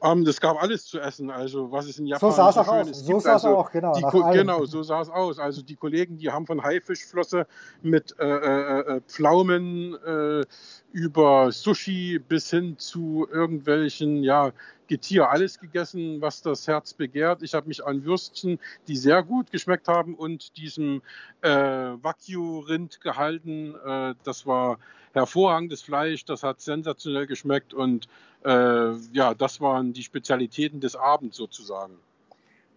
Ähm, 0.01 0.23
das 0.23 0.39
gab 0.39 0.61
alles 0.61 0.85
zu 0.85 0.99
essen, 0.99 1.29
also 1.29 1.71
was 1.71 1.85
es 1.87 1.99
in 1.99 2.05
Japan 2.05 2.31
so 2.31 2.35
sah 2.35 2.49
es 2.49 2.57
auch 2.57 2.67
aus. 2.67 2.87
So 2.99 3.19
sah 3.19 3.35
es 3.35 3.45
also 3.45 3.57
auch, 3.57 3.71
genau. 3.71 3.91
genau, 4.31 4.65
so 4.65 4.81
sah 4.81 5.01
es 5.01 5.09
aus. 5.09 5.39
Also 5.39 5.61
die 5.61 5.75
Kollegen, 5.75 6.17
die 6.17 6.31
haben 6.31 6.45
von 6.45 6.63
Haifischflosse 6.63 7.47
mit 7.81 8.15
äh, 8.19 8.25
äh, 8.25 8.79
äh, 8.79 9.01
Pflaumen 9.01 9.95
äh, 10.05 10.45
über 10.93 11.51
Sushi 11.51 12.19
bis 12.19 12.49
hin 12.49 12.77
zu 12.77 13.27
irgendwelchen, 13.29 14.23
ja, 14.23 14.51
Getier 14.87 15.29
alles 15.29 15.59
gegessen, 15.59 16.19
was 16.19 16.41
das 16.41 16.67
Herz 16.67 16.95
begehrt. 16.95 17.43
Ich 17.43 17.53
habe 17.53 17.67
mich 17.67 17.85
an 17.85 18.03
Würstchen, 18.05 18.57
die 18.87 18.97
sehr 18.97 19.21
gut 19.21 19.51
geschmeckt 19.51 19.87
haben, 19.87 20.15
und 20.15 20.57
diesem 20.57 21.03
äh, 21.41 21.49
Wagyu-Rind 21.49 22.99
gehalten. 22.99 23.75
Äh, 23.85 24.15
das 24.23 24.47
war 24.47 24.79
hervorragendes 25.13 25.81
Fleisch, 25.81 26.25
das 26.25 26.43
hat 26.43 26.61
sensationell 26.61 27.27
geschmeckt 27.27 27.73
und 27.73 28.07
äh, 28.43 28.93
ja, 29.13 29.33
das 29.33 29.61
waren 29.61 29.93
die 29.93 30.03
Spezialitäten 30.03 30.79
des 30.79 30.95
Abends 30.95 31.37
sozusagen. 31.37 31.97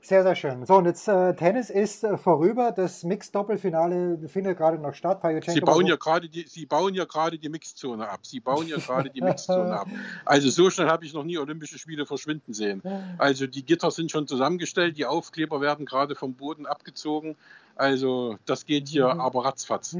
Sehr, 0.04 0.24
sehr 0.24 0.34
schön. 0.34 0.66
So, 0.66 0.74
und 0.74 0.86
jetzt 0.86 1.06
äh, 1.06 1.32
Tennis 1.34 1.70
ist 1.70 2.02
äh, 2.02 2.16
vorüber. 2.16 2.72
Das 2.72 3.04
Mix-Doppelfinale 3.04 4.28
findet 4.28 4.58
gerade 4.58 4.76
noch 4.76 4.94
statt. 4.94 5.22
Sie 5.46 5.60
bauen, 5.60 5.86
ja 5.86 5.94
gerade 5.94 6.28
die, 6.28 6.44
Sie 6.48 6.66
bauen 6.66 6.92
ja 6.94 7.04
gerade 7.04 7.38
die 7.38 7.48
Mixzone 7.48 8.08
ab. 8.08 8.26
Sie 8.26 8.40
bauen 8.40 8.66
ja 8.66 8.78
gerade 8.78 9.10
die 9.10 9.20
Mixzone 9.22 9.78
ab. 9.78 9.86
Also 10.24 10.50
so 10.50 10.70
schnell 10.70 10.88
habe 10.88 11.04
ich 11.04 11.14
noch 11.14 11.22
nie 11.22 11.38
Olympische 11.38 11.78
Spiele 11.78 12.04
verschwinden 12.04 12.52
sehen. 12.52 12.82
Also 13.16 13.46
die 13.46 13.64
Gitter 13.64 13.92
sind 13.92 14.10
schon 14.10 14.26
zusammengestellt, 14.26 14.98
die 14.98 15.06
Aufkleber 15.06 15.60
werden 15.60 15.86
gerade 15.86 16.16
vom 16.16 16.34
Boden 16.34 16.66
abgezogen. 16.66 17.36
Also 17.76 18.38
das 18.44 18.66
geht 18.66 18.88
hier 18.88 19.14
mhm. 19.14 19.20
aber 19.20 19.44
ratzfatz. 19.44 19.96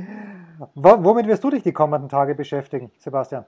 Womit 0.75 1.29
wirst 1.29 1.45
du 1.45 1.51
dich 1.51 1.63
die 1.63 1.73
kommenden 1.73 2.09
Tage 2.09 2.35
beschäftigen, 2.35 2.91
Sebastian? 2.99 3.45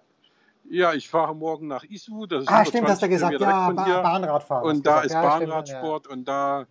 Ja, 0.70 0.94
ich 0.94 1.08
fahre 1.08 1.34
morgen 1.34 1.66
nach 1.66 1.84
Isu. 1.84 2.26
Das 2.26 2.42
ist 2.42 2.48
ah, 2.48 2.64
stimmt, 2.64 2.88
hast 2.88 3.02
du 3.02 3.08
gesagt, 3.08 3.40
ja, 3.40 3.70
ba 3.70 4.02
Bahnradfahren. 4.02 4.68
Und 4.68 4.86
da 4.86 5.02
gesagt. 5.02 5.06
ist 5.06 5.12
ja, 5.12 5.22
Bahnradsport 5.22 6.06
ja, 6.06 6.12
und 6.12 6.24
da 6.26 6.66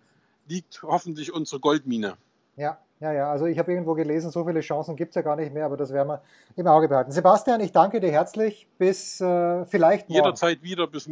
liegt 0.47 0.81
hoffentlich 0.83 1.33
unsere 1.33 1.59
Goldmine. 1.59 2.17
Ja, 2.55 2.77
ja, 2.99 3.11
ja. 3.11 3.31
Also 3.31 3.45
ich 3.45 3.57
habe 3.59 3.71
irgendwo 3.71 3.93
gelesen, 3.93 4.31
so 4.31 4.45
viele 4.45 4.61
Chancen 4.61 4.95
gibt 4.95 5.09
es 5.09 5.15
ja 5.15 5.21
gar 5.21 5.35
nicht 5.35 5.53
mehr, 5.53 5.65
aber 5.65 5.77
das 5.77 5.91
werden 5.91 6.07
wir 6.09 6.21
im 6.55 6.67
Auge 6.67 6.87
behalten. 6.87 7.11
Sebastian, 7.11 7.61
ich 7.61 7.71
danke 7.71 7.99
dir 7.99 8.11
herzlich. 8.11 8.67
Bis 8.77 9.21
äh, 9.21 9.65
vielleicht 9.65 10.09
morgen. 10.09 10.23
Jederzeit 10.23 10.63
wieder. 10.63 10.87
Bis, 10.87 11.09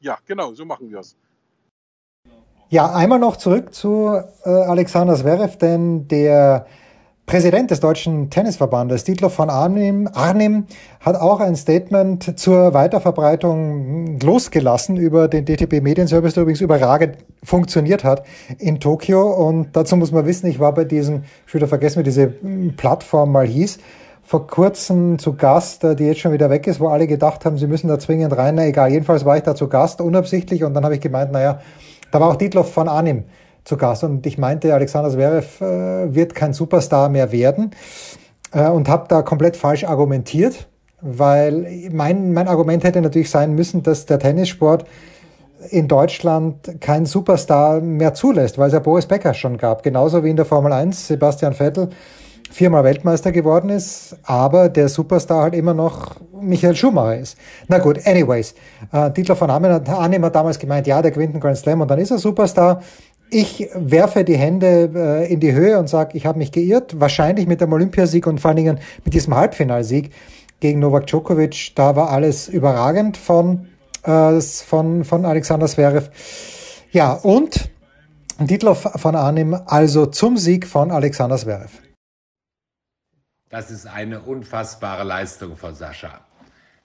ja, 0.00 0.18
genau, 0.26 0.52
so 0.52 0.64
machen 0.64 0.90
wir 0.90 1.00
es. 1.00 1.16
Ja, 2.68 2.92
einmal 2.92 3.20
noch 3.20 3.36
zurück 3.36 3.72
zu 3.72 4.20
äh, 4.44 4.48
Alexander 4.48 5.14
Zverev, 5.14 5.56
denn 5.58 6.08
der 6.08 6.66
Präsident 7.26 7.72
des 7.72 7.80
Deutschen 7.80 8.30
Tennisverbandes, 8.30 9.02
Dietlof 9.02 9.34
von 9.34 9.50
Arnim, 9.50 10.08
Arnim, 10.14 10.66
hat 11.00 11.16
auch 11.16 11.40
ein 11.40 11.56
Statement 11.56 12.38
zur 12.38 12.72
Weiterverbreitung 12.72 14.20
losgelassen 14.20 14.96
über 14.96 15.26
den 15.26 15.44
DTB 15.44 15.82
Medienservice, 15.82 16.34
der 16.34 16.44
übrigens 16.44 16.60
überragend 16.60 17.16
funktioniert 17.42 18.04
hat 18.04 18.22
in 18.60 18.78
Tokio. 18.78 19.28
Und 19.28 19.70
dazu 19.72 19.96
muss 19.96 20.12
man 20.12 20.24
wissen, 20.24 20.46
ich 20.46 20.60
war 20.60 20.72
bei 20.72 20.84
diesem, 20.84 21.24
ich 21.48 21.52
würde 21.52 21.66
vergessen, 21.66 21.98
wie 21.98 22.04
diese 22.04 22.28
Plattform 22.76 23.32
mal 23.32 23.46
hieß, 23.46 23.78
vor 24.22 24.46
kurzem 24.46 25.18
zu 25.18 25.34
Gast, 25.34 25.82
die 25.82 26.04
jetzt 26.04 26.20
schon 26.20 26.32
wieder 26.32 26.48
weg 26.48 26.68
ist, 26.68 26.78
wo 26.78 26.86
alle 26.86 27.08
gedacht 27.08 27.44
haben, 27.44 27.58
sie 27.58 27.66
müssen 27.66 27.88
da 27.88 27.98
zwingend 27.98 28.36
rein. 28.36 28.54
Na 28.54 28.66
egal, 28.66 28.92
jedenfalls 28.92 29.24
war 29.24 29.36
ich 29.36 29.42
da 29.42 29.56
zu 29.56 29.66
Gast, 29.66 30.00
unabsichtlich. 30.00 30.62
Und 30.62 30.74
dann 30.74 30.84
habe 30.84 30.94
ich 30.94 31.00
gemeint, 31.00 31.32
naja, 31.32 31.60
da 32.12 32.20
war 32.20 32.28
auch 32.28 32.36
Dietlof 32.36 32.72
von 32.72 32.86
Arnim 32.86 33.24
zu 33.66 33.76
Gast 33.76 34.04
und 34.04 34.24
ich 34.26 34.38
meinte, 34.38 34.72
Alexander 34.72 35.10
Zverev 35.10 35.60
äh, 35.60 36.14
wird 36.14 36.34
kein 36.34 36.52
Superstar 36.52 37.08
mehr 37.08 37.32
werden 37.32 37.72
äh, 38.52 38.68
und 38.68 38.88
habe 38.88 39.06
da 39.08 39.22
komplett 39.22 39.56
falsch 39.56 39.84
argumentiert, 39.84 40.68
weil 41.00 41.90
mein, 41.92 42.32
mein 42.32 42.48
Argument 42.48 42.84
hätte 42.84 43.02
natürlich 43.02 43.28
sein 43.28 43.54
müssen, 43.54 43.82
dass 43.82 44.06
der 44.06 44.20
Tennissport 44.20 44.84
in 45.70 45.88
Deutschland 45.88 46.80
keinen 46.80 47.06
Superstar 47.06 47.80
mehr 47.80 48.14
zulässt, 48.14 48.56
weil 48.56 48.68
es 48.68 48.72
ja 48.72 48.78
Boris 48.78 49.06
Becker 49.06 49.34
schon 49.34 49.58
gab, 49.58 49.82
genauso 49.82 50.22
wie 50.22 50.30
in 50.30 50.36
der 50.36 50.44
Formel 50.44 50.72
1 50.72 51.08
Sebastian 51.08 51.52
Vettel 51.52 51.90
viermal 52.50 52.84
Weltmeister 52.84 53.32
geworden 53.32 53.70
ist, 53.70 54.16
aber 54.22 54.68
der 54.68 54.88
Superstar 54.88 55.42
halt 55.42 55.54
immer 55.54 55.74
noch 55.74 56.16
Michael 56.40 56.76
Schumacher 56.76 57.18
ist. 57.18 57.36
Na 57.68 57.78
gut, 57.78 58.06
anyways. 58.06 58.54
Äh, 58.92 59.10
Dietler 59.10 59.36
von 59.36 59.50
Arnim 59.50 60.24
hat 60.24 60.34
damals 60.34 60.58
gemeint, 60.58 60.86
ja, 60.86 61.02
der 61.02 61.10
gewinnt 61.10 61.34
einen 61.34 61.40
Grand 61.40 61.56
Slam 61.56 61.80
und 61.80 61.90
dann 61.90 61.98
ist 61.98 62.10
er 62.10 62.18
Superstar. 62.18 62.82
Ich 63.30 63.68
werfe 63.74 64.24
die 64.24 64.36
Hände 64.36 64.90
äh, 64.94 65.32
in 65.32 65.40
die 65.40 65.52
Höhe 65.52 65.78
und 65.78 65.88
sage, 65.88 66.16
ich 66.16 66.26
habe 66.26 66.38
mich 66.38 66.52
geirrt. 66.52 67.00
Wahrscheinlich 67.00 67.46
mit 67.46 67.60
dem 67.60 67.72
Olympiasieg 67.72 68.26
und 68.26 68.40
vor 68.40 68.50
allen 68.50 68.56
Dingen 68.56 68.80
mit 69.04 69.14
diesem 69.14 69.34
Halbfinalsieg 69.34 70.12
gegen 70.60 70.78
Novak 70.78 71.06
Djokovic. 71.06 71.72
Da 71.74 71.96
war 71.96 72.10
alles 72.10 72.48
überragend 72.48 73.16
von, 73.16 73.68
äh, 74.04 74.40
von, 74.40 75.04
von 75.04 75.24
Alexander 75.24 75.66
Zverev. 75.66 76.08
Ja, 76.92 77.12
und 77.12 77.68
Dietloff 78.38 78.88
von 78.96 79.16
Arnim 79.16 79.58
also 79.66 80.06
zum 80.06 80.36
Sieg 80.36 80.66
von 80.66 80.92
Alexander 80.92 81.36
Zverev. 81.36 81.72
Das 83.48 83.70
ist 83.70 83.86
eine 83.86 84.20
unfassbare 84.20 85.02
Leistung 85.02 85.56
von 85.56 85.74
Sascha. 85.74 86.20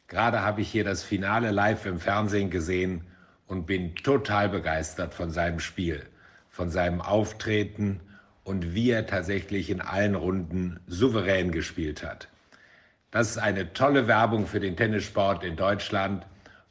Gerade 0.07 0.41
habe 0.41 0.61
ich 0.61 0.71
hier 0.71 0.83
das 0.83 1.03
Finale 1.03 1.51
live 1.51 1.85
im 1.85 1.99
Fernsehen 1.99 2.49
gesehen 2.49 3.05
und 3.47 3.65
bin 3.65 3.95
total 3.95 4.49
begeistert 4.49 5.13
von 5.13 5.29
seinem 5.29 5.59
Spiel 5.59 6.10
von 6.61 6.69
seinem 6.69 7.01
Auftreten 7.01 8.01
und 8.43 8.75
wie 8.75 8.91
er 8.91 9.07
tatsächlich 9.07 9.71
in 9.71 9.81
allen 9.81 10.13
Runden 10.13 10.79
souverän 10.85 11.51
gespielt 11.51 12.03
hat. 12.03 12.27
Das 13.09 13.31
ist 13.31 13.39
eine 13.39 13.73
tolle 13.73 14.07
Werbung 14.07 14.45
für 14.45 14.59
den 14.59 14.77
Tennissport 14.77 15.43
in 15.43 15.55
Deutschland 15.55 16.23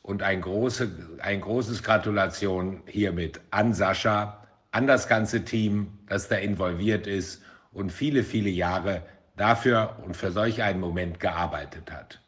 und 0.02 0.23
ein, 0.23 0.42
große, 0.42 1.18
ein 1.18 1.40
großes 1.40 1.82
Gratulation 1.82 2.85
hiermit 2.87 3.40
an 3.50 3.75
Sascha, 3.75 4.47
an 4.70 4.87
das 4.87 5.09
ganze 5.09 5.44
Team, 5.44 5.99
das 6.06 6.28
da 6.28 6.37
involviert 6.37 7.09
ist 7.09 7.42
und 7.73 7.90
viele, 7.90 8.23
viele 8.23 8.50
Jahre 8.50 9.02
dafür 9.37 9.97
und 10.04 10.16
für 10.16 10.30
solch 10.30 10.62
einen 10.62 10.78
Moment 10.78 11.18
gearbeitet 11.18 11.90
hat. 11.90 12.20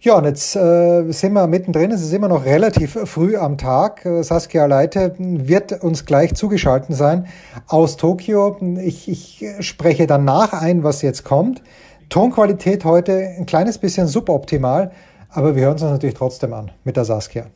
Ja, 0.00 0.16
und 0.16 0.26
jetzt 0.26 0.54
äh, 0.54 1.10
sind 1.10 1.32
wir 1.32 1.48
mittendrin. 1.48 1.90
Es 1.90 2.02
ist 2.02 2.12
immer 2.12 2.28
noch 2.28 2.44
relativ 2.44 2.96
früh 3.04 3.36
am 3.36 3.58
Tag. 3.58 4.06
Äh, 4.06 4.22
Saskia 4.22 4.66
Leite 4.66 5.16
wird 5.18 5.82
uns 5.82 6.04
gleich 6.04 6.36
zugeschaltet 6.36 6.94
sein 6.94 7.26
aus 7.66 7.96
Tokio. 7.96 8.56
Ich, 8.80 9.08
ich 9.08 9.44
spreche 9.58 10.06
danach 10.06 10.52
ein, 10.52 10.84
was 10.84 11.02
jetzt 11.02 11.24
kommt. 11.24 11.64
Tonqualität 12.10 12.84
heute 12.84 13.12
ein 13.38 13.44
kleines 13.44 13.78
bisschen 13.78 14.06
suboptimal, 14.06 14.92
aber 15.30 15.56
wir 15.56 15.64
hören 15.64 15.72
uns 15.72 15.82
natürlich 15.82 16.14
trotzdem 16.14 16.52
an 16.52 16.70
mit 16.84 16.96
der 16.96 17.04
Saskia. 17.04 17.46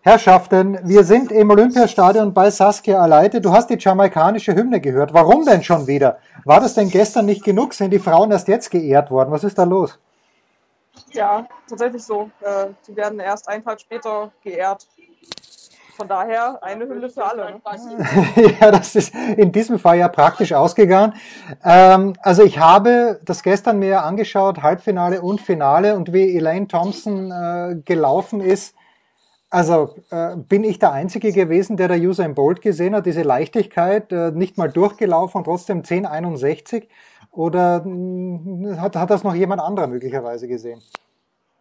Herrschaften, 0.00 0.78
wir 0.82 1.04
sind 1.04 1.30
im 1.30 1.50
Olympiastadion 1.50 2.34
bei 2.34 2.50
Saskia 2.50 3.00
Aleite. 3.00 3.40
Du 3.40 3.52
hast 3.52 3.70
die 3.70 3.78
jamaikanische 3.78 4.56
Hymne 4.56 4.80
gehört. 4.80 5.14
Warum 5.14 5.44
denn 5.44 5.62
schon 5.62 5.86
wieder? 5.86 6.18
War 6.44 6.60
das 6.60 6.74
denn 6.74 6.90
gestern 6.90 7.26
nicht 7.26 7.44
genug? 7.44 7.74
Sind 7.74 7.92
die 7.92 8.00
Frauen 8.00 8.32
erst 8.32 8.48
jetzt 8.48 8.72
geehrt 8.72 9.12
worden? 9.12 9.30
Was 9.30 9.44
ist 9.44 9.56
da 9.56 9.62
los? 9.62 10.00
Ja, 11.12 11.46
tatsächlich 11.68 12.02
so. 12.02 12.30
Äh, 12.40 12.68
die 12.86 12.96
werden 12.96 13.20
erst 13.20 13.48
einen 13.48 13.64
Tag 13.64 13.80
später 13.80 14.30
geehrt. 14.42 14.86
Von 15.96 16.08
daher 16.08 16.62
eine 16.62 16.86
Hymne 16.86 17.08
für 17.08 17.24
alle. 17.24 17.52
Ne? 17.52 17.60
ja, 18.60 18.70
das 18.70 18.94
ist 18.94 19.14
in 19.14 19.50
diesem 19.50 19.78
Fall 19.78 19.96
ja 19.96 20.08
praktisch 20.08 20.52
ausgegangen. 20.52 21.14
Ähm, 21.64 22.12
also 22.20 22.42
ich 22.42 22.58
habe 22.58 23.18
das 23.24 23.42
gestern 23.42 23.78
mir 23.78 24.02
angeschaut, 24.02 24.62
Halbfinale 24.62 25.22
und 25.22 25.40
Finale 25.40 25.96
und 25.96 26.12
wie 26.12 26.36
Elaine 26.36 26.68
Thompson 26.68 27.30
äh, 27.30 27.76
gelaufen 27.82 28.42
ist. 28.42 28.74
Also 29.48 29.94
äh, 30.10 30.36
bin 30.36 30.64
ich 30.64 30.78
der 30.78 30.92
Einzige 30.92 31.32
gewesen, 31.32 31.78
der 31.78 31.88
der 31.88 31.98
User 31.98 32.26
im 32.26 32.34
Bolt 32.34 32.60
gesehen 32.60 32.94
hat, 32.94 33.06
diese 33.06 33.22
Leichtigkeit, 33.22 34.12
äh, 34.12 34.32
nicht 34.32 34.58
mal 34.58 34.70
durchgelaufen 34.70 35.38
und 35.38 35.44
trotzdem 35.44 35.78
1061. 35.78 36.90
Oder 37.36 37.84
hm, 37.84 38.80
hat, 38.80 38.96
hat 38.96 39.10
das 39.10 39.22
noch 39.22 39.34
jemand 39.34 39.60
anderer 39.60 39.86
möglicherweise 39.86 40.48
gesehen? 40.48 40.82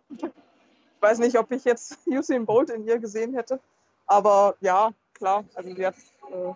Ich 0.09 0.23
weiß 1.01 1.19
nicht, 1.19 1.37
ob 1.37 1.51
ich 1.51 1.65
jetzt 1.65 1.99
Usain 2.07 2.45
Bolt 2.45 2.69
in 2.69 2.87
ihr 2.87 2.97
gesehen 2.97 3.33
hätte. 3.33 3.59
Aber 4.07 4.55
ja, 4.61 4.91
klar, 5.13 5.43
also 5.53 5.75
sie 5.75 5.85
hat 5.85 5.95
äh, 6.31 6.53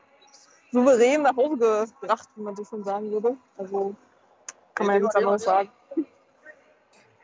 souverän 0.71 1.23
nach 1.23 1.35
Hause 1.35 1.87
gebracht, 1.99 2.29
wie 2.35 2.41
man 2.41 2.55
so 2.55 2.63
schon 2.63 2.83
sagen 2.83 3.11
würde. 3.11 3.35
Also 3.57 3.93
kann 4.73 4.87
man 4.87 4.95
ja 4.95 5.01
nichts 5.01 5.15
anderes 5.15 5.43
sagen. 5.43 5.69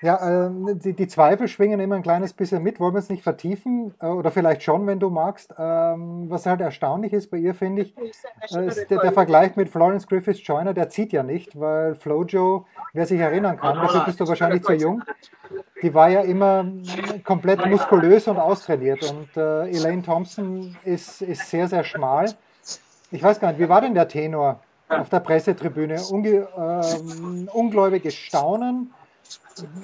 Ja, 0.05 0.45
äh, 0.45 0.51
die, 0.75 0.93
die, 0.93 1.07
Zweifel 1.07 1.47
schwingen 1.47 1.79
immer 1.79 1.95
ein 1.95 2.03
kleines 2.03 2.31
bisschen 2.31 2.61
mit. 2.61 2.79
Wollen 2.79 2.93
wir 2.93 2.99
es 2.99 3.09
nicht 3.09 3.23
vertiefen? 3.23 3.95
Äh, 3.99 4.05
oder 4.05 4.29
vielleicht 4.29 4.61
schon, 4.61 4.85
wenn 4.85 4.99
du 4.99 5.09
magst. 5.09 5.55
Ähm, 5.57 6.29
was 6.29 6.45
halt 6.45 6.61
erstaunlich 6.61 7.11
ist 7.11 7.31
bei 7.31 7.37
ihr, 7.37 7.55
finde 7.55 7.81
ich, 7.81 7.95
äh, 7.97 8.67
ist 8.67 8.87
der, 8.91 8.99
der, 8.99 9.11
Vergleich 9.13 9.55
mit 9.55 9.67
Florence 9.67 10.05
Griffiths 10.05 10.45
Joyner, 10.45 10.75
der 10.75 10.89
zieht 10.89 11.11
ja 11.11 11.23
nicht, 11.23 11.59
weil 11.59 11.95
Flojo, 11.95 12.67
wer 12.93 13.07
sich 13.07 13.19
erinnern 13.19 13.57
kann, 13.57 13.77
dafür 13.77 14.05
bist 14.05 14.19
du 14.19 14.27
wahrscheinlich 14.27 14.61
zu 14.61 14.73
jung, 14.73 15.01
die 15.81 15.91
war 15.91 16.09
ja 16.09 16.21
immer 16.21 16.67
komplett 17.23 17.65
muskulös 17.65 18.27
und 18.27 18.37
austrainiert. 18.37 19.11
Und 19.11 19.35
äh, 19.35 19.71
Elaine 19.71 20.03
Thompson 20.03 20.77
ist, 20.83 21.23
ist 21.23 21.49
sehr, 21.49 21.67
sehr 21.67 21.83
schmal. 21.83 22.31
Ich 23.09 23.23
weiß 23.23 23.39
gar 23.39 23.47
nicht, 23.47 23.59
wie 23.59 23.69
war 23.69 23.81
denn 23.81 23.95
der 23.95 24.07
Tenor 24.07 24.59
auf 24.87 25.09
der 25.09 25.21
Pressetribüne? 25.21 25.99
Unge, 26.11 26.47
ähm, 26.55 27.49
ungläubiges 27.51 28.13
Staunen 28.13 28.93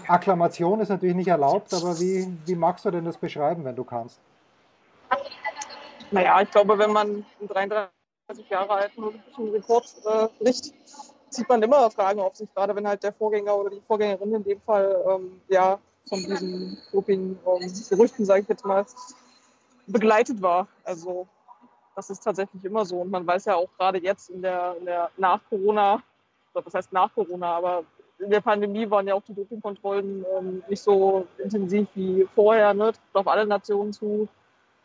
Akklamation 0.08 0.80
ist 0.82 0.90
natürlich 0.90 1.16
nicht 1.16 1.28
erlaubt, 1.28 1.74
aber 1.74 2.00
wie, 2.00 2.28
wie 2.46 2.56
magst 2.56 2.86
du 2.86 2.92
denn 2.92 3.06
das 3.06 3.18
beschreiben, 3.18 3.64
wenn 3.64 3.76
du 3.76 3.84
kannst? 3.84 4.20
Naja, 6.12 6.42
ich 6.42 6.52
glaube, 6.52 6.78
wenn 6.78 6.92
man 6.92 7.26
einen 7.40 7.48
33 7.48 8.50
Jahre 8.50 8.72
alten 8.72 9.04
olympischen 9.04 9.50
Rekord 9.50 9.96
äh, 10.06 10.28
bricht, 10.40 10.74
zieht 11.30 11.48
man 11.48 11.62
immer 11.64 11.90
Fragen 11.90 12.20
auf 12.20 12.36
sich, 12.36 12.54
gerade 12.54 12.76
wenn 12.76 12.88
halt 12.88 13.04
der 13.04 13.14
Vorgänger 13.14 13.56
oder 13.56 13.70
die 13.70 13.82
Vorgängerin 13.88 14.36
in 14.36 14.44
dem 14.44 14.62
Fall 14.62 15.04
ähm, 15.10 15.42
ja 15.48 15.80
von 16.08 16.20
diesen 16.20 16.78
Doping-Gerüchten, 16.92 18.24
ähm, 18.24 18.26
sage 18.26 18.42
ich 18.42 18.50
jetzt 18.50 18.66
mal, 18.66 18.86
begleitet 19.88 20.42
war. 20.42 20.68
Also 20.84 21.28
das 21.96 22.10
ist 22.10 22.24
tatsächlich 22.24 22.64
immer 22.66 22.86
so. 22.86 23.02
Und 23.02 23.12
man 23.12 23.26
weiß 23.26 23.46
ja 23.46 23.56
auch 23.56 23.70
gerade 23.78 24.00
jetzt 24.00 24.30
in 24.30 24.42
der, 24.42 24.76
in 24.80 24.86
der 24.86 25.10
nach-Corona, 25.18 26.04
das 26.54 26.74
heißt 26.74 26.92
nach 26.92 27.14
Corona, 27.14 27.56
aber 27.56 27.86
in 28.22 28.30
der 28.30 28.42
Pandemie 28.42 28.90
waren 28.90 29.08
ja 29.08 29.16
auch 29.16 29.24
die 29.24 29.34
Dopingkontrollen 29.34 30.26
ähm, 30.38 30.64
nicht 30.68 30.82
so 30.82 31.28
intensiv 31.38 31.88
wie 31.96 32.28
vorher, 32.36 32.74
ne? 32.74 32.92
Trifft 32.92 33.16
auf 33.16 33.28
alle 33.28 33.46
Nationen 33.46 33.94
zu. 33.94 34.28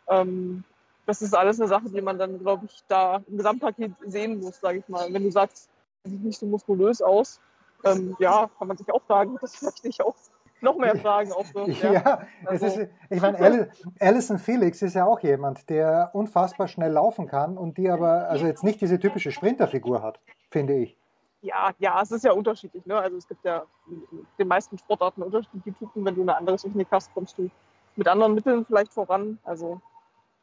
Ähm, 0.09 0.63
das 1.05 1.21
ist 1.21 1.35
alles 1.35 1.59
eine 1.59 1.69
Sache, 1.69 1.89
die 1.89 2.01
man 2.01 2.17
dann, 2.17 2.39
glaube 2.39 2.65
ich, 2.65 2.83
da 2.87 3.21
im 3.27 3.37
Gesamtpaket 3.37 3.91
sehen 4.05 4.39
muss, 4.39 4.59
sage 4.59 4.79
ich 4.79 4.89
mal. 4.89 5.11
Wenn 5.13 5.23
du 5.23 5.31
sagst, 5.31 5.69
sieht 6.03 6.23
nicht 6.23 6.39
so 6.39 6.45
muskulös 6.45 7.01
aus, 7.01 7.39
ähm, 7.85 8.15
ja, 8.19 8.49
kann 8.57 8.67
man 8.67 8.77
sich 8.77 8.91
auch 8.91 9.03
fragen, 9.03 9.37
das 9.39 9.61
möchte 9.61 9.87
ich 9.87 10.01
auch 10.01 10.15
noch 10.59 10.77
mehr 10.77 10.95
Fragen 10.97 11.31
aufwirft. 11.31 11.67
Ja, 11.83 11.93
ja 11.93 12.21
also. 12.45 12.65
es 12.65 12.77
ist, 12.77 12.89
ich 13.09 13.21
meine, 13.21 13.69
Alison 13.99 14.39
Felix 14.39 14.81
ist 14.81 14.95
ja 14.95 15.05
auch 15.05 15.19
jemand, 15.19 15.69
der 15.69 16.09
unfassbar 16.13 16.67
schnell 16.67 16.91
laufen 16.91 17.27
kann 17.27 17.57
und 17.57 17.77
die 17.77 17.89
aber 17.89 18.29
also 18.29 18.47
jetzt 18.47 18.63
nicht 18.63 18.81
diese 18.81 18.99
typische 18.99 19.31
Sprinterfigur 19.31 20.01
hat, 20.01 20.19
finde 20.49 20.73
ich 20.73 20.97
ja, 21.41 21.71
ja, 21.79 22.01
es 22.01 22.11
ist 22.11 22.23
ja 22.23 22.31
unterschiedlich. 22.31 22.85
Ne? 22.85 22.97
Also 22.97 23.17
es 23.17 23.27
gibt 23.27 23.43
ja 23.45 23.65
in 23.87 24.25
den 24.39 24.47
meisten 24.47 24.77
Sportarten 24.77 25.21
unterschiedliche 25.23 25.73
Typen. 25.77 26.05
Wenn 26.05 26.15
du 26.15 26.21
eine 26.21 26.35
andere 26.35 26.57
Technik 26.57 26.87
hast, 26.91 27.13
kommst 27.13 27.37
du 27.37 27.49
mit 27.95 28.07
anderen 28.07 28.33
Mitteln 28.33 28.65
vielleicht 28.65 28.93
voran. 28.93 29.39
Also 29.43 29.81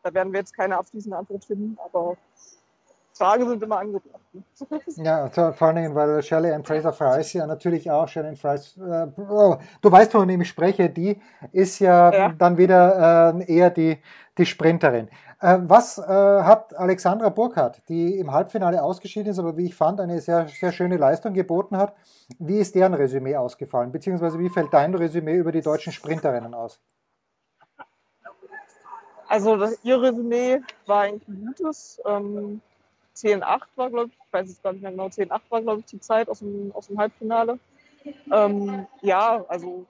da 0.03 0.13
werden 0.15 0.33
wir 0.33 0.41
jetzt 0.41 0.55
keine 0.55 0.77
abschließende 0.79 1.17
Antwort 1.17 1.45
finden, 1.45 1.79
aber 1.85 2.17
Fragen 3.17 3.49
sind 3.49 3.63
immer 3.63 3.79
angebracht. 3.79 4.21
Ne? 4.33 4.43
Ja, 4.97 5.29
vor 5.29 5.69
allem, 5.69 5.95
weil 5.95 6.21
Shelley 6.23 6.53
und 6.53 6.67
Fraser 6.67 6.93
Fries 6.93 7.33
ja 7.33 7.47
natürlich 7.47 7.89
auch, 7.89 8.09
Shelley 8.09 8.35
Fries, 8.35 8.77
äh, 8.77 9.07
oh, 9.31 9.57
du 9.81 9.93
weißt, 9.93 10.11
von 10.11 10.27
wem 10.27 10.41
ich 10.41 10.49
spreche, 10.49 10.91
die 10.91 11.21
ist 11.53 11.79
ja, 11.79 12.13
ja. 12.13 12.29
dann 12.37 12.59
wieder 12.59 13.35
äh, 13.39 13.55
eher 13.55 13.71
die, 13.71 13.99
die 14.37 14.47
Sprinterin. 14.47 15.09
Äh, 15.41 15.59
was 15.63 15.99
äh, 15.99 16.03
hat 16.03 16.77
Alexandra 16.77 17.29
Burkhardt, 17.29 17.83
die 17.89 18.19
im 18.19 18.33
Halbfinale 18.33 18.83
ausgeschieden 18.83 19.31
ist, 19.31 19.39
aber 19.39 19.57
wie 19.57 19.67
ich 19.67 19.77
fand, 19.77 20.01
eine 20.01 20.21
sehr, 20.21 20.49
sehr 20.49 20.73
schöne 20.73 20.97
Leistung 20.97 21.35
geboten 21.35 21.77
hat, 21.77 21.95
wie 22.41 22.59
ist 22.59 22.75
deren 22.75 22.95
Resümee 22.95 23.37
ausgefallen? 23.37 23.93
Beziehungsweise 23.93 24.41
wie 24.41 24.49
fällt 24.49 24.75
dein 24.75 24.93
Resümee 24.93 25.37
über 25.37 25.53
die 25.53 25.63
deutschen 25.63 25.93
Sprinterinnen 25.93 26.53
aus? 26.53 26.81
Also 29.29 29.57
das, 29.57 29.79
ihr 29.85 30.01
Resümee 30.01 30.61
war 30.87 31.03
eigentlich 31.03 31.29
ein 31.29 31.47
gutes. 31.47 32.01
Ähm, 32.07 32.61
10-8 33.17 33.63
war, 33.77 33.91
glaube 33.91 34.11
ich, 34.11 34.19
ich 34.27 34.33
weiß 34.33 34.49
es 34.49 34.63
gar 34.63 34.73
nicht 34.73 34.83
mehr 34.83 34.91
genau, 34.91 35.07
10-8 35.07 35.41
war, 35.49 35.63
glaube 35.63 35.81
ich, 35.81 35.87
die 35.87 36.01
Zeit 36.01 36.29
aus 36.29 36.41
dem, 36.41 36.73
aus 36.75 36.89
dem 36.89 36.99
Halbfinale. 36.99 37.59
Ähm, 38.31 38.87
ja, 39.03 39.45
also 39.49 39.87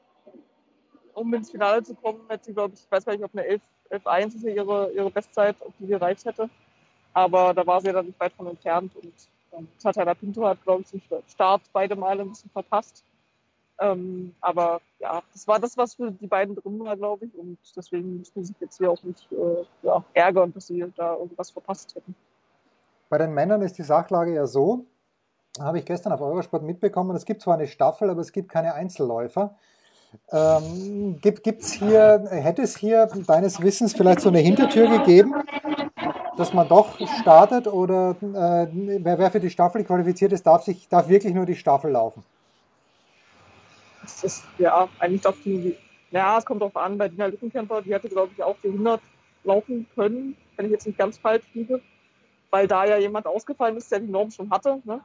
um 1.15 1.33
ins 1.35 1.51
Finale 1.51 1.83
zu 1.83 1.95
kommen, 1.95 2.21
hätte 2.29 2.47
sie, 2.47 2.55
glaube 2.55 2.75
ich, 2.75 2.81
ich 2.81 2.91
weiß 2.91 3.05
gar 3.05 3.13
nicht, 3.13 3.25
ob 3.25 3.35
eine 3.35 3.47
11, 3.47 3.63
11-1 3.91 4.27
ist 4.27 4.45
ja 4.45 4.51
ihre, 4.51 4.93
ihre 4.93 5.11
Bestzeit, 5.11 5.57
ob 5.61 5.73
die 5.79 5.87
gereicht 5.87 6.25
hätte. 6.25 6.49
Aber 7.13 7.55
da 7.55 7.67
war 7.67 7.81
sie 7.81 7.89
ja 7.89 7.93
dann 7.93 8.07
nicht 8.07 8.19
weit 8.19 8.33
von 8.33 8.49
entfernt 8.49 8.95
und 8.97 9.13
ähm, 9.53 9.69
Tatjana 9.81 10.15
Pinto 10.15 10.45
hat, 10.45 10.63
glaube 10.65 10.83
ich, 10.83 10.91
den 10.91 11.23
Start 11.29 11.63
beide 11.73 11.95
Male 11.95 12.23
ein 12.23 12.31
bisschen 12.31 12.51
verpasst. 12.51 13.05
Ähm, 13.79 14.35
aber 14.41 14.81
ja, 15.01 15.23
das 15.33 15.47
war 15.49 15.59
das, 15.59 15.77
was 15.77 15.95
für 15.95 16.11
die 16.11 16.27
beiden 16.27 16.55
drin 16.55 16.79
war, 16.81 16.97
glaube 16.97 17.27
ich. 17.27 17.35
Und 17.35 17.59
deswegen 17.77 18.19
müssen 18.19 18.45
sie 18.45 18.53
sich 18.53 18.61
jetzt 18.61 18.79
hier 18.79 18.91
auch 18.91 19.03
nicht 19.03 19.31
äh, 19.33 19.65
ja, 19.83 20.05
ärgern, 20.13 20.53
dass 20.53 20.69
sie 20.69 20.85
da 20.97 21.17
irgendwas 21.17 21.51
verpasst 21.51 21.95
hätten. 21.95 22.15
Bei 23.09 23.19
den 23.19 23.33
Männern 23.33 23.63
ist 23.63 23.79
die 23.79 23.83
Sachlage 23.83 24.35
ja 24.35 24.47
so, 24.47 24.87
habe 25.61 25.79
ich 25.79 25.85
gestern 25.85 26.13
auf 26.13 26.21
Eurosport 26.21 26.63
mitbekommen, 26.63 27.15
es 27.17 27.25
gibt 27.25 27.43
zwar 27.43 27.55
eine 27.55 27.67
Staffel, 27.67 28.11
aber 28.11 28.21
es 28.21 28.33
gibt 28.33 28.51
keine 28.51 28.75
Einzelläufer. 28.75 29.57
Ähm, 30.31 31.19
gibt, 31.21 31.43
gibt's 31.43 31.73
hier, 31.73 32.25
hätte 32.31 32.63
es 32.63 32.77
hier 32.77 33.09
deines 33.27 33.61
Wissens 33.61 33.95
vielleicht 33.95 34.21
so 34.21 34.29
eine 34.29 34.39
Hintertür 34.39 34.89
gegeben, 34.89 35.35
dass 36.37 36.53
man 36.53 36.69
doch 36.69 36.99
startet 37.21 37.67
oder 37.67 38.11
äh, 38.21 38.69
wer, 39.03 39.19
wer 39.19 39.31
für 39.31 39.41
die 39.41 39.51
Staffel 39.51 39.85
qualifiziert 39.85 40.33
ist, 40.33 40.47
darf, 40.47 40.63
sich, 40.63 40.89
darf 40.89 41.09
wirklich 41.09 41.35
nur 41.35 41.47
die 41.47 41.57
Staffel 41.57 41.91
laufen? 41.91 42.25
Das 44.03 44.23
ist, 44.23 44.45
ja, 44.59 44.89
eigentlich 44.99 45.23
darf 45.23 45.37
die, 45.45 45.77
ja, 46.11 46.39
es 46.39 46.45
kommt 46.45 46.61
darauf 46.61 46.77
an, 46.77 46.99
bei 46.99 47.09
Dina 47.09 47.27
Lückenkämper, 47.27 47.83
die 47.83 47.93
hätte, 47.93 48.09
glaube 48.09 48.33
ich, 48.37 48.43
auch 48.43 48.57
die 48.63 48.69
100 48.69 49.01
laufen 49.45 49.87
können, 49.95 50.37
wenn 50.57 50.67
ich 50.67 50.73
jetzt 50.73 50.87
nicht 50.87 50.99
ganz 50.99 51.19
falsch 51.19 51.45
liege, 51.55 51.81
weil 52.55 52.69
da 52.69 52.85
ja 52.85 52.99
jemand 52.99 53.27
ausgefallen 53.27 53.77
ist, 53.77 53.91
der 53.91 53.99
die 53.99 54.07
Norm 54.07 54.31
schon 54.31 54.49
hatte. 54.49 54.81
Ne? 54.85 55.01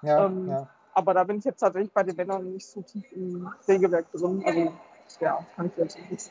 Ja, 0.00 0.24
ähm, 0.24 0.48
ja. 0.48 0.66
Aber 0.94 1.12
da 1.12 1.24
bin 1.24 1.36
ich 1.36 1.44
jetzt 1.44 1.60
tatsächlich 1.60 1.92
bei 1.92 2.02
den 2.02 2.16
Männern 2.16 2.52
nicht 2.54 2.66
so 2.66 2.80
tief 2.80 3.04
im 3.12 3.46
Regelwerk 3.68 4.10
drin. 4.12 4.42
Also, 4.46 4.72
ja, 5.20 5.38
kann 5.54 5.66
ich 5.66 5.76
jetzt 5.76 5.98
nicht. 6.10 6.30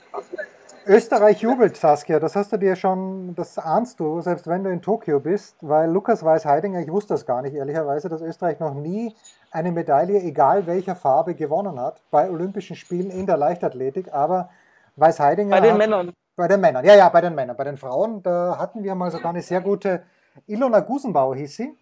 Österreich 0.87 1.41
jubelt, 1.41 1.77
Saskia. 1.77 2.19
Das 2.19 2.35
hast 2.35 2.51
du 2.51 2.57
dir 2.57 2.75
schon, 2.75 3.35
das 3.35 3.59
ahnst 3.59 3.99
du, 3.99 4.21
selbst 4.21 4.47
wenn 4.47 4.63
du 4.63 4.71
in 4.71 4.81
Tokio 4.81 5.19
bist, 5.19 5.55
weil 5.61 5.91
Lukas 5.91 6.25
Weiß-Heidinger, 6.25 6.79
ich 6.79 6.91
wusste 6.91 7.13
das 7.13 7.27
gar 7.27 7.43
nicht, 7.43 7.53
ehrlicherweise, 7.53 8.09
dass 8.09 8.21
Österreich 8.21 8.59
noch 8.59 8.73
nie 8.73 9.15
eine 9.51 9.71
Medaille, 9.71 10.19
egal 10.19 10.65
welcher 10.65 10.95
Farbe, 10.95 11.35
gewonnen 11.35 11.79
hat 11.79 12.01
bei 12.09 12.27
Olympischen 12.27 12.75
Spielen 12.75 13.11
in 13.11 13.27
der 13.27 13.37
Leichtathletik. 13.37 14.11
Aber 14.11 14.49
Weiß-Heidinger. 14.95 15.51
Bei 15.51 15.61
den 15.61 15.73
hat, 15.73 15.77
Männern. 15.77 16.13
Bei 16.35 16.47
den 16.47 16.59
Männern, 16.59 16.83
ja, 16.83 16.95
ja, 16.95 17.07
bei 17.09 17.21
den 17.21 17.35
Männern. 17.35 17.55
Bei 17.55 17.65
den 17.65 17.77
Frauen, 17.77 18.23
da 18.23 18.57
hatten 18.57 18.83
wir 18.83 18.95
mal 18.95 19.11
sogar 19.11 19.29
eine 19.29 19.43
sehr 19.43 19.61
gute 19.61 20.01
Ilona 20.47 20.79
Gusenbauer 20.81 21.35
hieß 21.35 21.55
sie. 21.55 21.77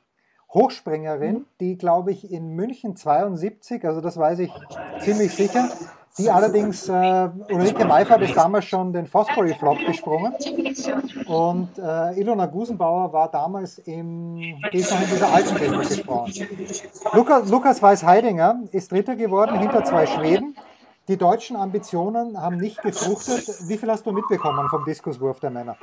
Hochspringerin, 0.53 1.35
mhm. 1.35 1.45
die 1.59 1.77
glaube 1.77 2.11
ich 2.11 2.31
in 2.31 2.49
München 2.49 2.95
72, 2.95 3.83
also 3.85 4.01
das 4.01 4.17
weiß 4.17 4.39
ich 4.39 4.51
ziemlich 4.99 5.33
sicher, 5.33 5.67
die 6.19 6.29
allerdings, 6.29 6.87
äh, 6.89 7.29
Ulrike 7.49 7.85
Meifert 7.85 8.21
ist 8.21 8.37
damals 8.37 8.65
schon 8.65 8.93
den 8.93 9.07
Fosbury 9.07 9.55
Flop 9.55 9.79
gesprungen 9.79 10.35
und 11.25 11.69
äh, 11.79 12.19
Ilona 12.19 12.45
Gusenbauer 12.45 13.11
war 13.11 13.31
damals 13.31 13.79
im, 13.79 14.35
die 14.71 14.77
ist 14.77 14.91
noch 14.91 15.01
in 15.01 15.07
dieser 15.07 15.33
alten 15.33 15.55
Technik 15.55 15.89
gesprungen. 15.89 16.31
Lukas, 17.13 17.49
Lukas 17.49 17.81
Weiß-Heidinger 17.81 18.61
ist 18.71 18.91
Dritter 18.91 19.15
geworden 19.15 19.57
hinter 19.57 19.83
zwei 19.83 20.05
Schweden. 20.05 20.55
Die 21.07 21.17
deutschen 21.17 21.57
Ambitionen 21.57 22.39
haben 22.39 22.57
nicht 22.57 22.81
gefruchtet. 22.81 23.67
Wie 23.67 23.77
viel 23.77 23.89
hast 23.89 24.05
du 24.05 24.11
mitbekommen 24.11 24.69
vom 24.69 24.85
Diskuswurf 24.85 25.39
der 25.39 25.49
Männer? 25.49 25.75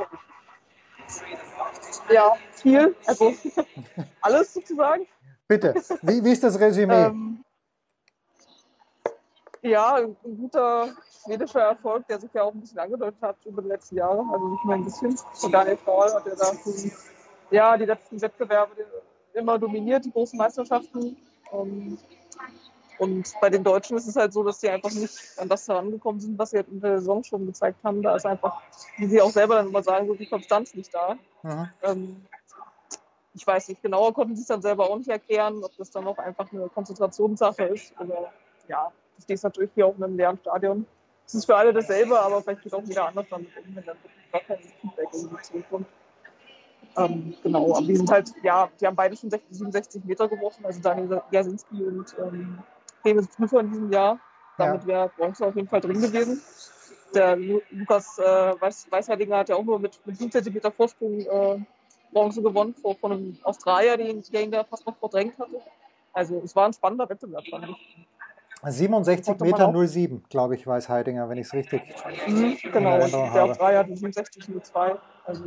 Ja, 2.10 2.36
viel. 2.52 2.94
Also 3.06 3.32
alles 4.20 4.52
sozusagen. 4.52 5.06
Bitte, 5.46 5.74
wie, 6.02 6.24
wie 6.24 6.32
ist 6.32 6.44
das 6.44 6.58
Resümee? 6.58 7.06
Ähm, 7.06 7.44
ja, 9.62 9.96
ein 9.96 10.16
guter 10.22 10.88
schwedischer 11.24 11.60
Erfolg, 11.60 12.06
der 12.08 12.18
sich 12.18 12.32
ja 12.32 12.42
auch 12.42 12.54
ein 12.54 12.60
bisschen 12.60 12.78
angedeutet 12.78 13.20
hat 13.20 13.36
über 13.44 13.62
die 13.62 13.68
letzten 13.68 13.96
Jahre. 13.96 14.24
Also 14.32 14.48
nicht 14.48 14.64
nur 14.64 14.74
ein 14.74 14.84
bisschen. 14.84 15.18
Und 15.42 15.52
Daniel 15.52 15.76
Paul 15.76 16.12
hat 16.12 16.26
ja 16.26 16.34
da 16.34 16.52
ja, 17.50 17.76
die 17.76 17.84
letzten 17.84 18.20
Wettbewerbe 18.20 18.72
immer 19.34 19.58
dominiert, 19.58 20.04
die 20.04 20.12
großen 20.12 20.38
Meisterschaften. 20.38 21.16
Ähm, 21.52 21.98
und 23.00 23.32
bei 23.40 23.48
den 23.48 23.64
Deutschen 23.64 23.96
ist 23.96 24.06
es 24.06 24.16
halt 24.16 24.34
so, 24.34 24.44
dass 24.44 24.60
sie 24.60 24.68
einfach 24.68 24.92
nicht 24.92 25.18
an 25.38 25.48
das 25.48 25.66
herangekommen 25.66 26.20
sind, 26.20 26.38
was 26.38 26.50
sie 26.50 26.58
halt 26.58 26.68
in 26.68 26.82
der 26.82 26.98
Saison 26.98 27.24
schon 27.24 27.46
gezeigt 27.46 27.82
haben. 27.82 28.02
Da 28.02 28.14
ist 28.14 28.26
einfach, 28.26 28.60
wie 28.98 29.06
sie 29.06 29.22
auch 29.22 29.30
selber 29.30 29.54
dann 29.54 29.68
immer 29.68 29.82
sagen, 29.82 30.06
so 30.06 30.14
die 30.14 30.26
Konstanz 30.26 30.74
nicht 30.74 30.92
da. 30.92 31.16
Mhm. 31.42 31.68
Ähm, 31.82 32.26
ich 33.32 33.46
weiß 33.46 33.68
nicht, 33.68 33.80
genauer 33.80 34.12
konnten 34.12 34.36
sie 34.36 34.42
es 34.42 34.48
dann 34.48 34.60
selber 34.60 34.90
auch 34.90 34.98
nicht 34.98 35.08
erklären, 35.08 35.64
ob 35.64 35.74
das 35.78 35.90
dann 35.90 36.06
auch 36.06 36.18
einfach 36.18 36.52
eine 36.52 36.68
Konzentrationssache 36.68 37.64
ist 37.64 37.98
oder 37.98 38.32
ja, 38.68 38.92
du 39.16 39.22
stehst 39.22 39.44
natürlich 39.44 39.70
hier 39.74 39.86
auch 39.86 39.96
in 39.96 40.04
einem 40.04 40.18
leeren 40.18 40.38
Stadion. 40.38 40.84
Es 41.26 41.34
ist 41.34 41.46
für 41.46 41.56
alle 41.56 41.72
dasselbe, 41.72 42.20
aber 42.20 42.42
vielleicht 42.42 42.64
geht 42.64 42.74
auch 42.74 42.86
wieder 42.86 43.08
anders 43.08 43.26
damit 43.30 43.48
um, 43.56 43.76
wenn 43.76 43.84
dann 43.86 43.96
wirklich 43.96 44.30
gar 44.30 44.40
kein 44.42 44.58
Feedback 44.58 45.08
irgendwie 45.14 45.42
zurückkommt. 45.42 45.86
Ähm, 46.98 47.34
genau, 47.42 47.76
aber 47.76 47.86
die 47.86 47.96
sind 47.96 48.10
halt, 48.10 48.30
ja, 48.42 48.68
die 48.78 48.86
haben 48.86 48.96
beide 48.96 49.16
schon 49.16 49.30
60, 49.30 49.56
67 49.56 50.04
Meter 50.04 50.28
geworfen, 50.28 50.66
also 50.66 50.80
Daniel 50.82 51.22
Jasinski 51.30 51.82
und 51.82 52.14
ähm, 52.18 52.58
Prüfer 53.02 53.60
in 53.60 53.70
diesem 53.70 53.92
Jahr. 53.92 54.18
Damit 54.58 54.86
wäre 54.86 55.10
Bronze 55.16 55.46
auf 55.46 55.56
jeden 55.56 55.68
Fall 55.68 55.80
drin 55.80 56.00
gewesen. 56.00 56.40
Der 57.14 57.36
Lukas 57.36 58.18
äh, 58.18 58.22
Weiß, 58.60 58.86
Weißheiliger 58.90 59.38
hat 59.38 59.48
ja 59.48 59.56
auch 59.56 59.64
nur 59.64 59.78
mit, 59.78 59.98
mit 60.04 60.16
7 60.18 60.30
cm 60.30 60.72
Vorsprung 60.72 61.20
äh, 61.20 61.58
Bronze 62.12 62.42
gewonnen 62.42 62.74
vor, 62.74 62.94
von 62.96 63.12
einem 63.12 63.38
Australier, 63.42 63.96
den, 63.96 64.22
der 64.32 64.42
ihn 64.42 64.50
da 64.50 64.64
fast 64.64 64.86
noch 64.86 64.96
verdrängt 64.96 65.38
hatte. 65.38 65.60
Also 66.12 66.40
es 66.44 66.54
war 66.54 66.66
ein 66.66 66.72
spannender 66.72 67.08
Wettbewerb, 67.08 67.44
fand 67.48 67.68
ich. 67.68 68.06
67 68.62 69.40
Meter 69.40 69.72
07, 69.72 70.24
glaube 70.28 70.54
ich, 70.54 70.66
weiß 70.66 70.88
Heidinger, 70.90 71.28
wenn 71.28 71.38
ich 71.38 71.46
es 71.46 71.54
richtig 71.54 71.80
mhm, 72.26 72.58
Genau, 72.70 72.98
der 72.98 73.44
Australier 73.44 73.78
hat 73.78 73.86
67 73.86 74.44
02. 74.62 74.96
Also 75.24 75.44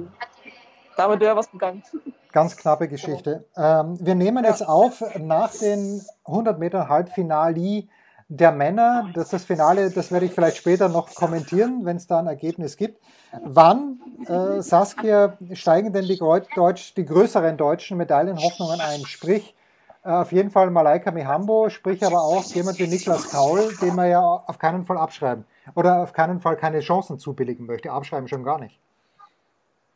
damit 0.98 1.20
wäre 1.20 1.36
was 1.36 1.52
gegangen. 1.52 1.84
Ganz 2.34 2.58
knappe 2.58 2.88
Geschichte. 2.88 3.46
Ähm, 3.56 3.96
wir 4.02 4.16
nehmen 4.16 4.44
ja. 4.44 4.50
jetzt 4.50 4.68
auf 4.68 5.04
nach 5.20 5.52
den 5.52 6.02
100 6.26 6.58
Meter 6.58 6.90
Halbfinale 6.90 7.84
der 8.28 8.52
Männer. 8.52 9.12
Das, 9.14 9.30
das 9.30 9.44
Finale, 9.44 9.92
das 9.92 10.12
werde 10.12 10.26
ich 10.26 10.34
vielleicht 10.34 10.58
später 10.58 10.90
noch 10.90 11.14
kommentieren, 11.14 11.82
wenn 11.84 11.96
es 11.96 12.08
da 12.08 12.18
ein 12.18 12.26
Ergebnis 12.26 12.76
gibt. 12.76 13.00
Wann, 13.44 14.00
äh, 14.28 14.62
Saskia, 14.62 15.38
steigen 15.54 15.94
denn 15.94 16.06
die, 16.06 16.18
Deutsch, 16.18 16.96
die 16.96 17.06
größeren 17.06 17.56
deutschen 17.56 17.98
Medaillenhoffnungen 17.98 18.82
ein? 18.82 19.06
Sprich, 19.06 19.56
äh, 20.04 20.10
auf 20.10 20.32
jeden 20.32 20.50
Fall 20.50 20.72
Malaika 20.72 21.12
Mihambo, 21.12 21.70
sprich 21.70 22.04
aber 22.04 22.24
auch 22.24 22.44
jemand 22.46 22.80
wie 22.80 22.88
Niklas 22.88 23.30
Kaul, 23.30 23.76
den 23.80 23.94
man 23.94 24.10
ja 24.10 24.22
auf 24.22 24.58
keinen 24.58 24.86
Fall 24.86 24.98
abschreiben 24.98 25.46
oder 25.76 26.02
auf 26.02 26.14
keinen 26.14 26.40
Fall 26.40 26.58
keine 26.58 26.80
Chancen 26.80 27.20
zubilligen 27.20 27.68
möchte. 27.68 27.92
Abschreiben 27.92 28.28
schon 28.28 28.44
gar 28.44 28.60
nicht. 28.60 28.80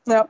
Ja, 0.06 0.28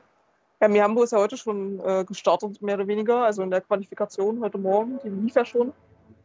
ja, 0.60 0.68
Mihambo 0.68 1.02
ist 1.02 1.12
ja 1.12 1.18
heute 1.18 1.36
schon 1.36 1.80
äh, 1.80 2.04
gestartet, 2.04 2.60
mehr 2.62 2.74
oder 2.76 2.86
weniger, 2.86 3.24
also 3.24 3.42
in 3.42 3.50
der 3.50 3.60
Qualifikation 3.60 4.40
heute 4.40 4.58
Morgen, 4.58 4.98
die 5.04 5.08
lief 5.08 5.34
ja 5.34 5.44
schon. 5.44 5.72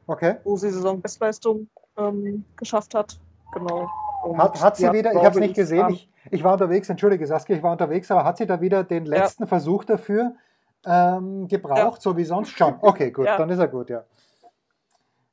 Okay. 0.08 0.36
Wo 0.44 0.58
sie 0.58 0.70
Saisonbestleistung 0.70 1.68
ähm, 1.98 2.44
geschafft 2.58 2.96
hat. 2.96 3.20
Genau. 3.54 3.88
hat, 4.38 4.62
hat 4.62 4.78
sie 4.78 4.92
wieder, 4.92 5.12
ich 5.12 5.20
habe 5.20 5.30
es 5.30 5.40
nicht 5.40 5.56
gesehen, 5.56 5.90
ich, 5.90 6.10
ich 6.32 6.44
war 6.44 6.54
unterwegs, 6.54 6.90
entschuldige 6.90 7.28
Saskia, 7.28 7.56
ich 7.56 7.64
war 7.64 7.72
unterwegs, 7.72 8.10
aber 8.10 8.26
hat 8.26 8.38
sie 8.38 8.48
da 8.48 8.60
wieder 8.60 8.84
den 8.84 9.06
letzten 9.06 9.44
ja. 9.44 9.48
Versuch 9.48 9.84
dafür 9.84 10.36
ähm, 10.86 11.48
gebraucht, 11.48 11.98
ja. 11.98 12.02
so 12.02 12.18
wie 12.18 12.24
sonst 12.24 12.50
schon? 12.50 12.76
Okay, 12.82 13.12
gut, 13.12 13.28
ja. 13.28 13.38
dann 13.38 13.50
ist 13.50 13.60
er 13.60 13.68
gut, 13.68 13.90
ja. 13.90 14.04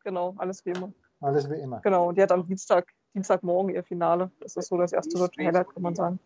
Genau, 0.04 0.34
alles 0.36 0.64
wie 0.66 0.70
immer. 0.70 0.92
Alles 1.20 1.50
wie 1.50 1.54
immer. 1.54 1.80
Genau, 1.80 2.08
und 2.08 2.18
die 2.18 2.22
hat 2.22 2.32
am 2.32 2.46
Dienstag 2.46 2.86
Dienstagmorgen 3.14 3.74
ihr 3.74 3.82
Finale. 3.82 4.30
Das 4.40 4.56
ist 4.56 4.68
so 4.68 4.78
das 4.78 4.92
erste 4.92 5.18
deutsche 5.18 5.44
Highlight, 5.44 5.72
kann 5.72 5.82
man 5.82 5.94
sagen. 5.94 6.20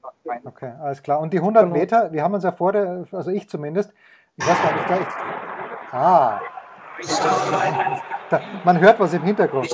Okay, 0.45 0.73
alles 0.81 1.03
klar. 1.03 1.21
Und 1.21 1.33
die 1.33 1.39
100 1.39 1.65
genau. 1.65 1.75
Meter, 1.77 2.13
wir 2.13 2.23
haben 2.23 2.35
uns 2.35 2.45
ja 2.45 2.53
vor 2.53 2.73
der, 2.73 3.07
also 3.13 3.31
ich 3.31 3.49
zumindest, 3.49 3.93
ich 4.37 4.47
weiß 4.47 4.63
gar 4.63 4.75
nicht, 4.75 4.87
gleich. 4.87 5.07
Ah. 5.93 6.41
Da, 8.31 8.41
man 8.65 8.81
hört 8.81 9.01
was 9.01 9.15
im 9.15 9.23
Hintergrund. 9.23 9.71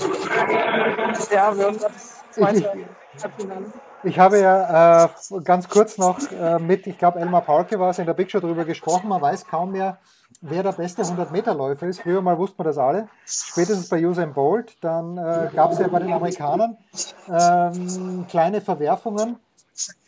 Ja, 1.31 1.57
wir 1.57 1.65
hören 1.65 1.79
das 1.81 2.20
zweite 2.31 2.87
Halbfinale. 3.23 3.73
Ich 4.03 4.19
habe 4.19 4.41
ja 4.41 5.05
äh, 5.05 5.09
ganz 5.45 5.69
kurz 5.69 5.99
noch 5.99 6.19
äh, 6.33 6.59
mit, 6.59 6.87
ich 6.87 6.97
glaube, 6.97 7.21
Elmar 7.21 7.43
Paulke 7.43 7.79
war 7.79 7.91
es 7.91 7.99
in 7.99 8.07
der 8.07 8.15
Big 8.15 8.31
Show 8.31 8.41
darüber 8.41 8.65
gesprochen. 8.65 9.09
Man 9.09 9.21
weiß 9.21 9.47
kaum 9.47 9.73
mehr, 9.73 9.99
wer 10.41 10.63
der 10.63 10.73
beste 10.73 11.03
100-Meter-Läufer 11.03 11.87
ist. 11.87 12.01
Früher 12.01 12.23
mal 12.23 12.39
wussten 12.39 12.59
wir 12.59 12.65
das 12.65 12.79
alle. 12.79 13.09
Spätestens 13.27 13.89
bei 13.89 14.05
Usain 14.07 14.33
Bolt. 14.33 14.77
Dann 14.83 15.19
äh, 15.19 15.51
gab 15.55 15.73
es 15.73 15.79
ja 15.79 15.89
bei 15.89 15.99
den 15.99 16.13
Amerikanern 16.13 16.79
ähm, 17.29 18.27
kleine 18.29 18.63
Verwerfungen. 18.63 19.37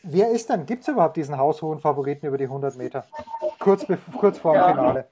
Wer 0.03 0.31
ist 0.31 0.49
denn? 0.49 0.65
Gibt 0.65 0.83
es 0.83 0.89
überhaupt 0.89 1.17
diesen 1.17 1.37
haushohen 1.37 1.79
Favoriten 1.79 2.27
über 2.27 2.39
die 2.39 2.45
100 2.45 2.77
Meter? 2.77 3.05
Kurz, 3.59 3.87
kurz 4.19 4.39
vor 4.39 4.55
dem 4.55 4.61
ja. 4.61 4.69
Finale. 4.69 5.09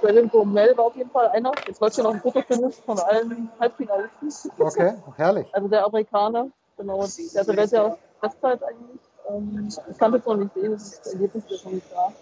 Berlin 0.00 0.30
Mel 0.52 0.76
war 0.76 0.86
auf 0.86 0.96
jeden 0.96 1.10
Fall 1.10 1.28
einer. 1.28 1.52
Jetzt 1.66 1.80
läuft 1.80 1.96
ja 1.96 2.04
noch 2.04 2.14
ein 2.14 2.20
Fotofinish 2.20 2.76
von 2.84 2.98
allen 2.98 3.50
Halbfinalisten. 3.58 4.50
Okay, 4.58 4.94
herrlich. 5.16 5.46
Also 5.52 5.68
der 5.68 5.84
Amerikaner, 5.84 6.48
genau. 6.76 7.04
Der 7.06 7.40
hatte 7.40 7.56
welche 7.56 7.98
Bestzeit 8.20 8.62
eigentlich. 8.62 9.00
Ähm, 9.28 9.68
ich 9.90 9.98
kann 9.98 10.12
das 10.12 10.24
noch 10.24 10.36
nicht 10.36 10.54
sehen, 10.54 10.72
das 10.72 11.12
Ergebnis 11.12 11.44
ist 11.50 11.64
noch 11.64 11.72
nicht 11.72 11.92
da, 11.92 12.12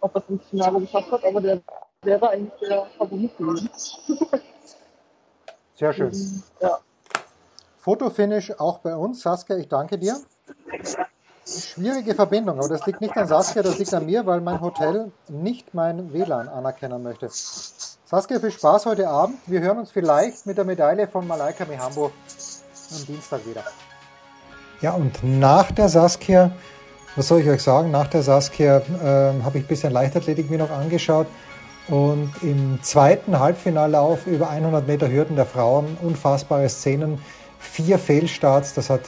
ob 0.00 0.14
er 0.14 0.22
es 0.22 0.30
ins 0.30 0.44
Finale 0.46 0.80
geschafft 0.80 1.12
hat, 1.12 1.24
aber 1.24 1.40
der 1.40 1.60
wäre 2.02 2.30
eigentlich 2.30 2.68
der 2.68 2.86
Favorit 2.96 3.36
gewesen. 3.36 3.70
Sehr 5.74 5.92
schön. 5.92 6.42
Ja. 6.60 6.78
Fotofinish 7.76 8.52
auch 8.58 8.78
bei 8.78 8.96
uns. 8.96 9.20
Saskia, 9.22 9.56
ich 9.56 9.68
danke 9.68 9.98
dir. 9.98 10.16
Schwierige 11.48 12.14
Verbindung, 12.14 12.58
aber 12.58 12.68
das 12.68 12.84
liegt 12.86 13.00
nicht 13.00 13.16
an 13.16 13.26
Saskia, 13.26 13.62
das 13.62 13.78
liegt 13.78 13.94
an 13.94 14.04
mir, 14.04 14.26
weil 14.26 14.40
mein 14.40 14.60
Hotel 14.60 15.10
nicht 15.28 15.72
mein 15.72 16.12
WLAN 16.12 16.48
anerkennen 16.48 17.02
möchte. 17.02 17.28
Saskia, 17.30 18.38
viel 18.38 18.50
Spaß 18.50 18.86
heute 18.86 19.08
Abend. 19.08 19.38
Wir 19.46 19.60
hören 19.60 19.78
uns 19.78 19.90
vielleicht 19.90 20.46
mit 20.46 20.58
der 20.58 20.64
Medaille 20.64 21.08
von 21.08 21.26
Malaika 21.26 21.64
Mihambo 21.64 22.06
am 22.06 23.06
Dienstag 23.06 23.46
wieder. 23.46 23.62
Ja, 24.80 24.92
und 24.92 25.22
nach 25.22 25.72
der 25.72 25.88
Saskia, 25.88 26.52
was 27.16 27.28
soll 27.28 27.40
ich 27.40 27.48
euch 27.48 27.62
sagen, 27.62 27.90
nach 27.90 28.08
der 28.08 28.22
Saskia 28.22 28.78
äh, 28.78 29.42
habe 29.42 29.58
ich 29.58 29.64
ein 29.64 29.68
bisschen 29.68 29.92
Leichtathletik 29.92 30.50
mir 30.50 30.58
noch 30.58 30.70
angeschaut 30.70 31.26
und 31.88 32.30
im 32.42 32.78
zweiten 32.82 33.38
Halbfinallauf 33.38 34.26
über 34.26 34.50
100 34.50 34.86
Meter 34.86 35.10
Hürden 35.10 35.36
der 35.36 35.46
Frauen 35.46 35.96
unfassbare 36.02 36.68
Szenen, 36.68 37.20
vier 37.58 37.98
Fehlstarts, 37.98 38.74
das 38.74 38.90
hat 38.90 39.02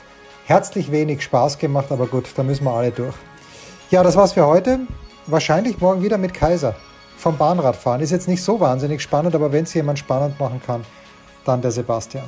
herzlich 0.50 0.90
wenig 0.90 1.22
Spaß 1.22 1.58
gemacht, 1.58 1.92
aber 1.92 2.08
gut, 2.08 2.24
da 2.34 2.42
müssen 2.42 2.64
wir 2.64 2.72
alle 2.72 2.90
durch. 2.90 3.14
Ja, 3.92 4.02
das 4.02 4.16
war's 4.16 4.32
für 4.32 4.46
heute. 4.46 4.80
Wahrscheinlich 5.26 5.80
morgen 5.80 6.02
wieder 6.02 6.18
mit 6.18 6.34
Kaiser 6.34 6.74
vom 7.16 7.38
Bahnradfahren. 7.38 8.00
Ist 8.00 8.10
jetzt 8.10 8.26
nicht 8.26 8.42
so 8.42 8.58
wahnsinnig 8.58 9.00
spannend, 9.00 9.36
aber 9.36 9.52
wenn 9.52 9.62
es 9.62 9.72
jemand 9.74 10.00
spannend 10.00 10.40
machen 10.40 10.60
kann, 10.66 10.84
dann 11.44 11.62
der 11.62 11.70
Sebastian. 11.70 12.24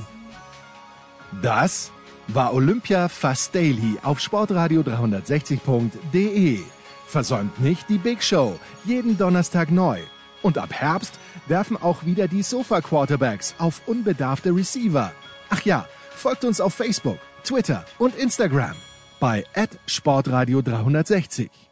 Das 1.42 1.90
war 2.28 2.54
Olympia 2.54 3.08
Fast 3.08 3.56
Daily 3.56 3.98
auf 4.04 4.20
sportradio 4.20 4.82
360.de. 4.82 6.60
Versäumt 7.08 7.60
nicht 7.60 7.88
die 7.88 7.98
Big 7.98 8.22
Show, 8.22 8.56
jeden 8.84 9.18
Donnerstag 9.18 9.72
neu. 9.72 9.98
Und 10.42 10.58
ab 10.58 10.72
Herbst 10.72 11.14
werfen 11.48 11.76
auch 11.76 12.04
wieder 12.04 12.28
die 12.28 12.44
Sofa 12.44 12.82
Quarterbacks 12.82 13.56
auf 13.58 13.82
unbedarfte 13.86 14.54
Receiver. 14.54 15.10
Ach 15.50 15.62
ja, 15.62 15.86
folgt 16.14 16.44
uns 16.44 16.60
auf 16.60 16.74
Facebook 16.74 17.18
Twitter 17.44 17.84
und 17.98 18.16
Instagram 18.16 18.76
bei 19.20 19.44
@sportradio360. 19.86 21.71